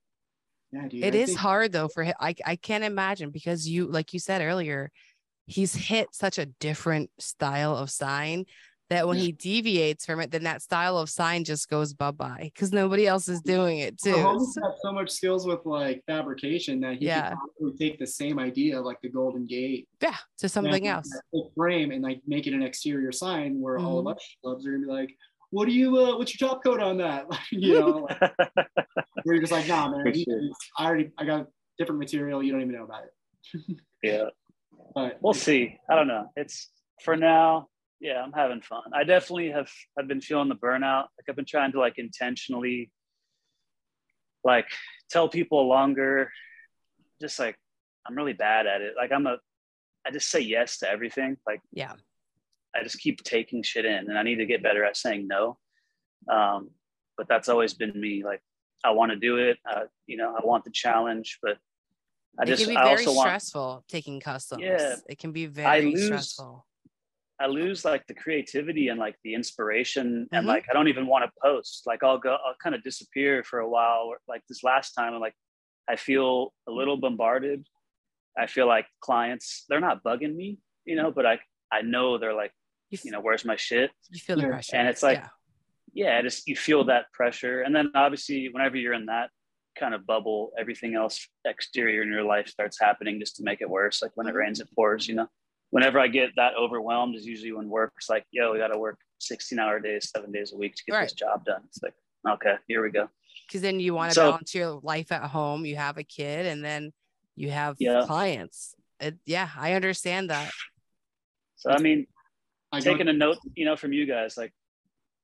[0.71, 2.15] yeah, dude, it I is think- hard though for him.
[2.19, 4.91] I, I can't imagine because you, like you said earlier,
[5.47, 8.45] he's hit such a different style of sign
[8.89, 12.49] that when he deviates from it, then that style of sign just goes bye bye
[12.53, 14.15] because nobody else is doing it too.
[14.15, 17.35] Well, so, have so much skills with like fabrication that he yeah.
[17.59, 21.09] can take the same idea, like the Golden Gate, yeah, to something else.
[21.55, 23.85] Frame and like make it an exterior sign where mm-hmm.
[23.85, 24.17] all of mm-hmm.
[24.17, 25.15] us clubs are gonna be like,
[25.51, 27.25] what do you uh, what's your top coat on that?
[27.51, 28.35] You know like,
[29.25, 30.41] you're just like nah man sure.
[30.77, 31.47] i already i got
[31.77, 33.77] different material you don't even know about it.
[34.03, 34.25] Yeah.
[34.95, 35.77] But we'll see.
[35.89, 36.31] I don't know.
[36.37, 36.69] It's
[37.03, 37.67] for now
[37.99, 38.83] yeah i'm having fun.
[38.93, 41.07] I definitely have have been feeling the burnout.
[41.17, 42.91] Like i've been trying to like intentionally
[44.43, 44.67] like
[45.09, 46.31] tell people longer.
[47.21, 47.55] Just like
[48.07, 48.93] i'm really bad at it.
[48.95, 49.37] Like i'm a
[50.05, 51.37] i just say yes to everything.
[51.45, 51.93] Like yeah
[52.75, 55.57] I just keep taking shit in, and I need to get better at saying no.
[56.29, 56.71] Um,
[57.17, 58.23] but that's always been me.
[58.23, 58.41] Like
[58.83, 59.57] I want to do it.
[59.69, 61.57] Uh, you know, I want the challenge, but
[62.39, 64.61] I it just can be I very stressful want, taking customs.
[64.63, 66.65] Yeah, it can be very I lose, stressful.
[67.39, 70.35] I lose like the creativity and like the inspiration, mm-hmm.
[70.35, 71.83] and like I don't even want to post.
[71.85, 74.03] Like I'll go, I'll kind of disappear for a while.
[74.07, 75.35] Or, like this last time, I'm like,
[75.87, 77.65] I feel a little bombarded.
[78.37, 81.39] I feel like clients, they're not bugging me, you know, but I
[81.71, 82.51] I know they're like,
[82.89, 83.91] you, f- you know, where's my shit?
[84.09, 84.75] You feel the pressure.
[84.75, 85.19] And it's like,
[85.93, 86.17] yeah.
[86.17, 87.61] yeah, just you feel that pressure.
[87.61, 89.29] And then obviously, whenever you're in that
[89.79, 93.69] kind of bubble, everything else exterior in your life starts happening just to make it
[93.69, 94.01] worse.
[94.01, 94.39] Like when it mm-hmm.
[94.39, 95.27] rains, it pours, you know.
[95.71, 98.97] Whenever I get that overwhelmed is usually when work's like, yo, we got to work
[99.19, 101.03] 16 hour days, seven days a week to get right.
[101.03, 101.61] this job done.
[101.67, 101.93] It's like,
[102.27, 103.07] okay, here we go.
[103.47, 105.65] Because then you want to so, balance your life at home.
[105.65, 106.91] You have a kid and then
[107.35, 108.03] you have yeah.
[108.05, 108.73] clients.
[108.99, 110.51] It, yeah, I understand that.
[111.57, 112.07] So, I mean,
[112.71, 114.53] I taking a note, you know, from you guys, like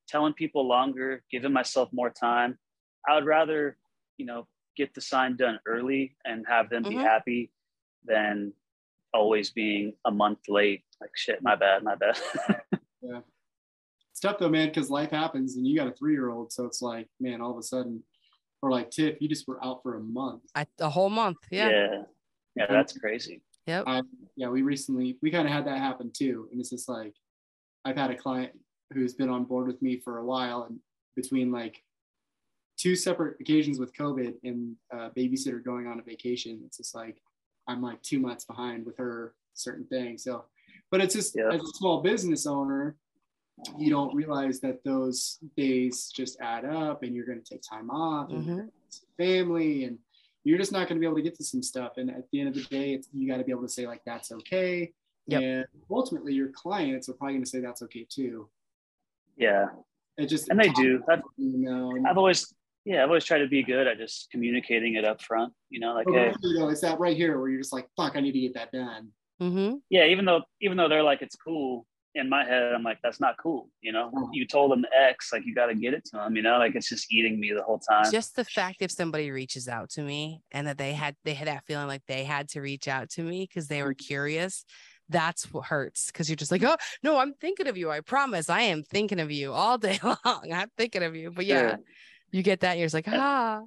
[0.07, 2.57] telling people longer, giving myself more time.
[3.07, 3.77] I would rather,
[4.17, 6.97] you know, get the sign done early and have them mm-hmm.
[6.97, 7.51] be happy
[8.05, 8.53] than
[9.13, 10.83] always being a month late.
[10.99, 12.19] Like shit, my bad, my bad.
[13.01, 13.19] yeah.
[14.11, 16.51] It's tough though, man, because life happens and you got a three year old.
[16.51, 18.03] So it's like, man, all of a sudden,
[18.61, 20.41] or like Tiff, you just were out for a month.
[20.55, 21.37] I, a whole month.
[21.51, 21.69] Yeah.
[21.69, 22.01] Yeah.
[22.55, 23.41] Yeah, that's crazy.
[23.67, 23.83] Yep.
[23.87, 24.01] I,
[24.35, 27.13] yeah, we recently we kind of had that happen too, and it's just like
[27.85, 28.51] I've had a client
[28.93, 30.79] who's been on board with me for a while, and
[31.15, 31.81] between like
[32.77, 37.21] two separate occasions with COVID and a babysitter going on a vacation, it's just like
[37.67, 40.23] I'm like two months behind with her certain things.
[40.23, 40.45] So,
[40.91, 41.49] but it's just yeah.
[41.53, 42.95] as a small business owner,
[43.77, 47.89] you don't realize that those days just add up, and you're going to take time
[47.89, 48.65] off and mm-hmm.
[49.17, 49.99] family, and
[50.43, 51.93] you're just not going to be able to get to some stuff.
[51.97, 53.87] And at the end of the day, it's, you got to be able to say
[53.87, 54.91] like that's okay
[55.27, 55.41] Yep.
[55.41, 58.49] And ultimately, your clients are probably going to say that's okay too.
[59.37, 59.67] Yeah.
[60.17, 61.01] It just and they do.
[61.09, 62.53] I've, you know, I've always
[62.85, 65.51] yeah, I've always tried to be good at just communicating it up front.
[65.69, 68.15] You know, like hey, you know, it's that right here where you're just like, fuck,
[68.15, 69.09] I need to get that done.
[69.41, 69.77] Mm-hmm.
[69.89, 73.19] Yeah, even though even though they're like it's cool, in my head I'm like that's
[73.19, 73.69] not cool.
[73.81, 74.29] You know, oh.
[74.31, 76.35] you told them X, like you got to get it to them.
[76.35, 78.09] You know, like it's just eating me the whole time.
[78.11, 81.47] Just the fact if somebody reaches out to me and that they had they had
[81.47, 84.05] that feeling like they had to reach out to me because they were mm-hmm.
[84.05, 84.63] curious
[85.09, 87.91] that's what hurts because you're just like, oh no, I'm thinking of you.
[87.91, 90.51] I promise I am thinking of you all day long.
[90.53, 91.31] I'm thinking of you.
[91.31, 91.77] But yeah,
[92.31, 93.61] you get that, you're just like, ah.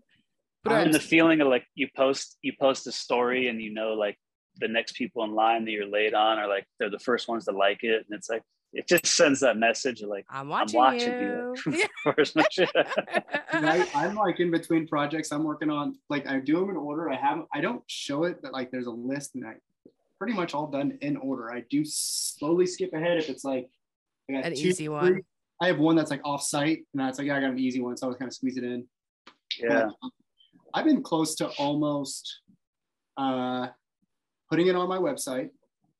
[0.64, 3.94] But and the feeling of like you post you post a story and you know
[3.94, 4.18] like
[4.56, 7.44] the next people in line that you're late on are like they're the first ones
[7.44, 10.80] to like it, and it's like it just sends that message of like I'm watching,
[10.80, 11.54] I'm watching you.
[11.66, 11.86] you.
[13.52, 15.32] I, I'm like in between projects.
[15.32, 17.10] I'm working on like I do them in order.
[17.10, 19.54] I have I don't show it, but like there's a list and I
[20.18, 21.52] pretty much all done in order.
[21.52, 23.68] I do slowly skip ahead if it's like
[24.28, 25.22] I got an two, easy one.
[25.60, 27.80] I have one that's like off site and that's like yeah, I got an easy
[27.80, 28.86] one, so I was kind of squeeze it in.
[29.58, 29.88] Yeah.
[30.00, 30.10] But
[30.74, 32.40] I've been close to almost
[33.16, 33.68] uh
[34.50, 35.50] putting it on my website,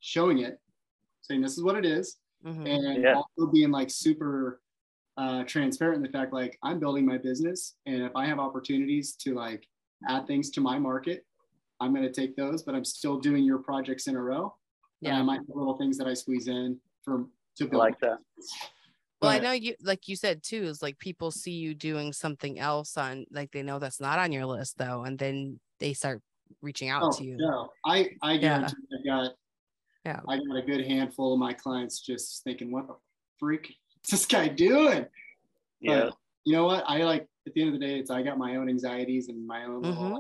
[0.01, 0.59] showing it,
[1.23, 2.67] saying this is what it is, mm-hmm.
[2.67, 3.15] and yeah.
[3.15, 4.61] also being like super
[5.17, 9.15] uh, transparent in the fact like I'm building my business, and if I have opportunities
[9.17, 9.67] to like
[10.09, 11.27] add things to my market,
[11.81, 12.63] I'm going to take those.
[12.63, 14.55] But I'm still doing your projects in a row.
[15.01, 17.27] Yeah, and I might have little things that I squeeze in for
[17.57, 17.83] to build.
[17.83, 18.19] I like that.
[19.21, 22.59] Well, I know you, like you said too, is like people see you doing something
[22.59, 26.23] else on, like they know that's not on your list though, and then they start
[26.63, 27.37] reaching out oh, to you.
[27.37, 28.75] No, I I guarantee
[29.05, 29.15] yeah.
[29.15, 29.33] I got
[30.05, 32.95] yeah I got a good handful of my clients just thinking, what the
[33.39, 33.75] freak
[34.05, 35.07] is this guy doing?
[35.81, 36.05] Yeah.
[36.05, 36.15] But
[36.45, 36.85] you know what?
[36.87, 39.47] I like at the end of the day, it's I got my own anxieties and
[39.47, 40.17] my own mm-hmm.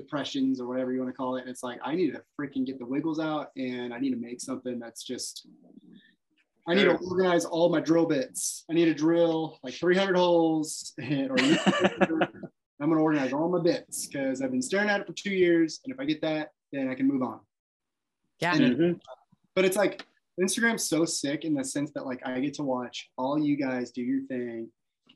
[0.00, 1.42] Depressions or whatever you want to call it.
[1.42, 4.16] And it's like I need to freaking get the wiggles out and I need to
[4.16, 5.46] make something that's just
[6.68, 8.64] I need to organize all my drill bits.
[8.70, 14.06] I need to drill like 300 holes or I'm going to organize all my bits
[14.06, 15.80] because I've been staring at it for two years.
[15.84, 17.40] And if I get that, then I can move on.
[18.40, 18.56] Yeah.
[18.56, 18.98] Mm-hmm.
[19.54, 20.06] But it's like
[20.40, 23.90] Instagram's so sick in the sense that like I get to watch all you guys
[23.90, 24.70] do your thing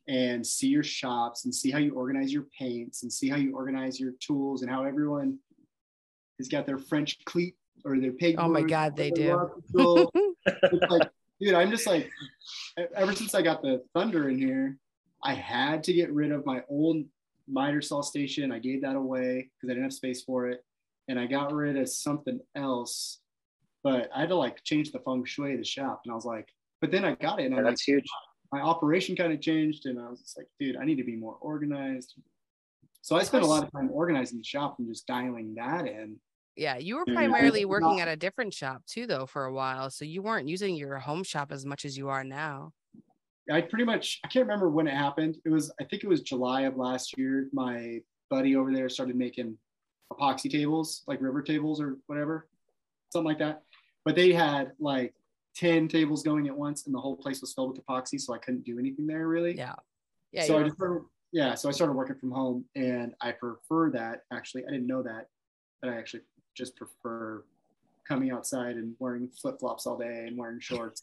[0.07, 3.55] and see your shops and see how you organize your paints and see how you
[3.57, 5.39] organize your tools and how everyone
[6.39, 8.37] has got their French cleat or their pig.
[8.39, 9.51] Oh my God, they do.
[9.73, 12.11] like, dude, I'm just like,
[12.95, 14.77] ever since I got the Thunder in here,
[15.23, 17.05] I had to get rid of my old
[17.49, 18.53] miter saw station.
[18.53, 20.63] I gave that away because I didn't have space for it.
[21.09, 23.21] And I got rid of something else,
[23.83, 26.03] but I had to like change the feng shui of the shop.
[26.05, 26.49] And I was like,
[26.81, 27.47] but then I got it.
[27.47, 28.07] And yeah, that's like, huge.
[28.53, 29.87] My operation kind of changed.
[29.87, 32.15] And I was just like, dude, I need to be more organized.
[33.03, 36.17] So I spent a lot of time organizing the shop and just dialing that in.
[36.57, 39.91] Yeah, you were primarily working at a different shop too, though, for a while.
[39.91, 42.73] So you weren't using your home shop as much as you are now.
[43.51, 45.37] I pretty much I can't remember when it happened.
[45.45, 47.49] It was I think it was July of last year.
[47.53, 49.59] My buddy over there started making
[50.13, 52.49] epoxy tables, like river tables or whatever,
[53.11, 53.63] something like that.
[54.05, 55.15] But they had like
[55.55, 58.21] 10 tables going at once and the whole place was filled with epoxy.
[58.21, 59.57] So I couldn't do anything there really.
[59.57, 59.75] Yeah.
[60.33, 60.45] Yeah.
[60.45, 61.03] So I just started,
[61.33, 61.55] yeah.
[61.55, 64.65] So I started working from home and I prefer that actually.
[64.67, 65.29] I didn't know that,
[65.81, 66.23] but I actually
[66.55, 67.45] just prefer
[68.07, 71.03] coming outside and wearing flip flops all day and wearing shorts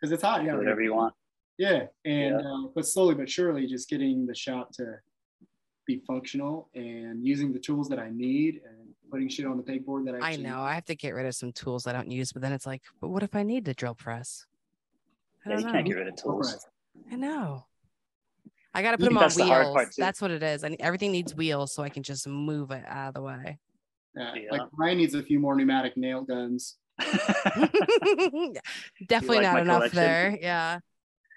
[0.00, 0.44] because it's hot.
[0.44, 0.56] Yeah.
[0.56, 1.14] Whatever you want.
[1.56, 2.52] Yeah, and yeah.
[2.52, 4.98] Uh, but slowly but surely, just getting the shop to
[5.86, 8.73] be functional and using the tools that I need and
[9.14, 10.32] putting shit on the pegboard that I.
[10.32, 12.52] I know I have to get rid of some tools I don't use, but then
[12.52, 14.44] it's like, but what if I need the drill press?
[15.46, 15.72] I yeah, you know.
[15.72, 16.66] can't get rid of tools.
[17.12, 17.64] I know.
[18.74, 19.94] I got to put them on wheels.
[19.96, 20.64] That's what it is.
[20.64, 23.60] And everything needs wheels, so I can just move it out of the way.
[24.16, 24.50] Yeah, yeah.
[24.50, 26.78] like Ryan needs a few more pneumatic nail guns.
[26.98, 27.70] Definitely
[29.38, 29.94] like not enough collection?
[29.94, 30.36] there.
[30.40, 30.80] Yeah.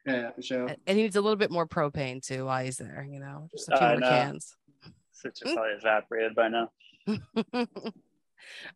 [0.08, 0.68] Yeah, for sure.
[0.88, 3.70] And he needs a little bit more propane too while he's there, you know, just
[3.70, 4.56] a few more cans.
[5.12, 6.72] Such probably evaporated by now.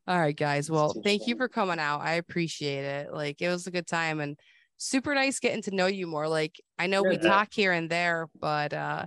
[0.08, 0.70] All right, guys.
[0.70, 2.02] Well, thank you for coming out.
[2.02, 3.14] I appreciate it.
[3.14, 4.38] Like it was a good time and
[4.78, 6.28] super nice getting to know you more.
[6.28, 9.06] Like I know we talk here and there, but uh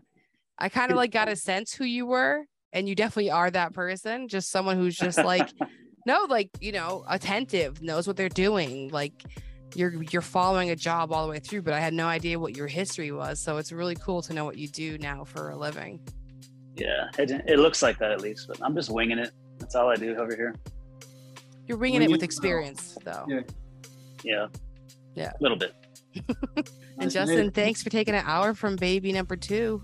[0.58, 3.74] I kind of like got a sense who you were, and you definitely are that
[3.74, 4.28] person.
[4.28, 5.48] Just someone who's just like,
[6.06, 9.24] no, like you know, attentive, knows what they're doing, like
[9.74, 12.56] you're you're following a job all the way through, but I had no idea what
[12.56, 13.40] your history was.
[13.40, 16.00] So it's really cool to know what you do now for a living.
[16.76, 19.30] Yeah, it, it looks like that at least, but I'm just winging it.
[19.58, 20.54] That's all I do over here.
[21.66, 23.24] You're winging it with experience, though.
[23.28, 23.40] Yeah.
[24.22, 24.46] Yeah.
[25.14, 25.32] Yeah.
[25.38, 25.74] A little bit.
[26.98, 29.80] and Justin, thanks for taking an hour from baby number two.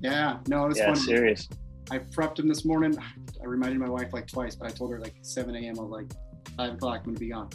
[0.00, 0.38] Yeah.
[0.46, 0.96] No, it was yeah, fun.
[0.96, 1.48] serious.
[1.90, 2.96] I prepped him this morning.
[2.98, 5.78] I reminded my wife like twice, but I told her like 7 a.m.
[5.78, 6.12] I was like,
[6.56, 7.50] 5 o'clock, I'm going to be gone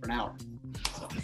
[0.00, 0.34] for an hour.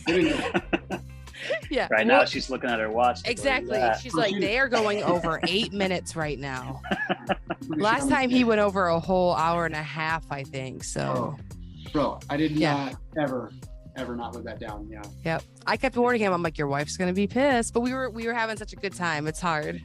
[1.70, 1.88] yeah.
[1.90, 3.20] Right well, now she's looking at her watch.
[3.24, 3.80] Exactly.
[4.00, 6.80] She's like, they are going over eight minutes right now.
[7.68, 10.84] Last time he went over a whole hour and a half, I think.
[10.84, 12.92] So, oh, bro, I did yeah.
[13.16, 13.52] not ever,
[13.96, 14.88] ever not live that down.
[14.90, 15.02] Yeah.
[15.24, 15.42] Yep.
[15.66, 16.32] I kept warning him.
[16.32, 18.76] I'm like, your wife's gonna be pissed, but we were we were having such a
[18.76, 19.26] good time.
[19.26, 19.82] It's hard.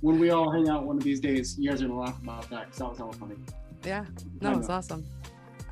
[0.00, 2.48] when we all hang out one of these days, you guys are gonna laugh about
[2.50, 3.36] that because that was hella funny.
[3.84, 4.04] Yeah.
[4.40, 5.04] No, it's awesome.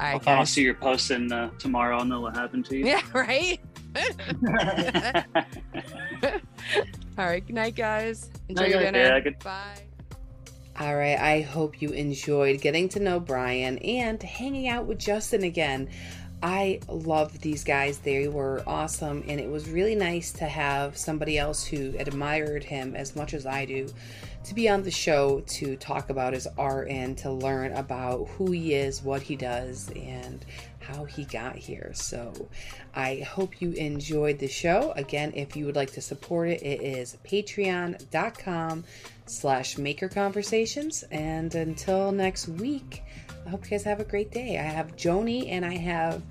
[0.00, 1.98] All right, I'll, I'll see your posting uh, tomorrow.
[1.98, 2.86] I'll know what happened to you.
[2.86, 3.60] Yeah, right.
[7.18, 7.46] All right.
[7.46, 8.30] Good night, guys.
[8.48, 8.98] Enjoy your dinner.
[8.98, 9.38] Yeah, good.
[9.40, 9.78] Bye.
[10.80, 11.18] All right.
[11.18, 15.88] I hope you enjoyed getting to know Brian and hanging out with Justin again.
[16.42, 17.98] I love these guys.
[17.98, 22.96] They were awesome, and it was really nice to have somebody else who admired him
[22.96, 23.88] as much as I do
[24.44, 28.50] to be on the show to talk about his art and to learn about who
[28.50, 30.44] he is, what he does, and
[30.80, 31.92] how he got here.
[31.94, 32.48] So
[32.94, 34.92] I hope you enjoyed the show.
[34.96, 38.84] Again, if you would like to support it, it is patreon.com
[39.26, 41.04] slash maker conversations.
[41.10, 43.02] And until next week,
[43.46, 44.58] I hope you guys have a great day.
[44.58, 46.22] I have Joni and I have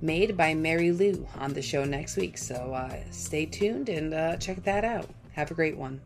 [0.00, 2.38] Made by Mary Lou on the show next week.
[2.38, 5.10] So uh, stay tuned and uh, check that out.
[5.32, 6.00] Have a great one.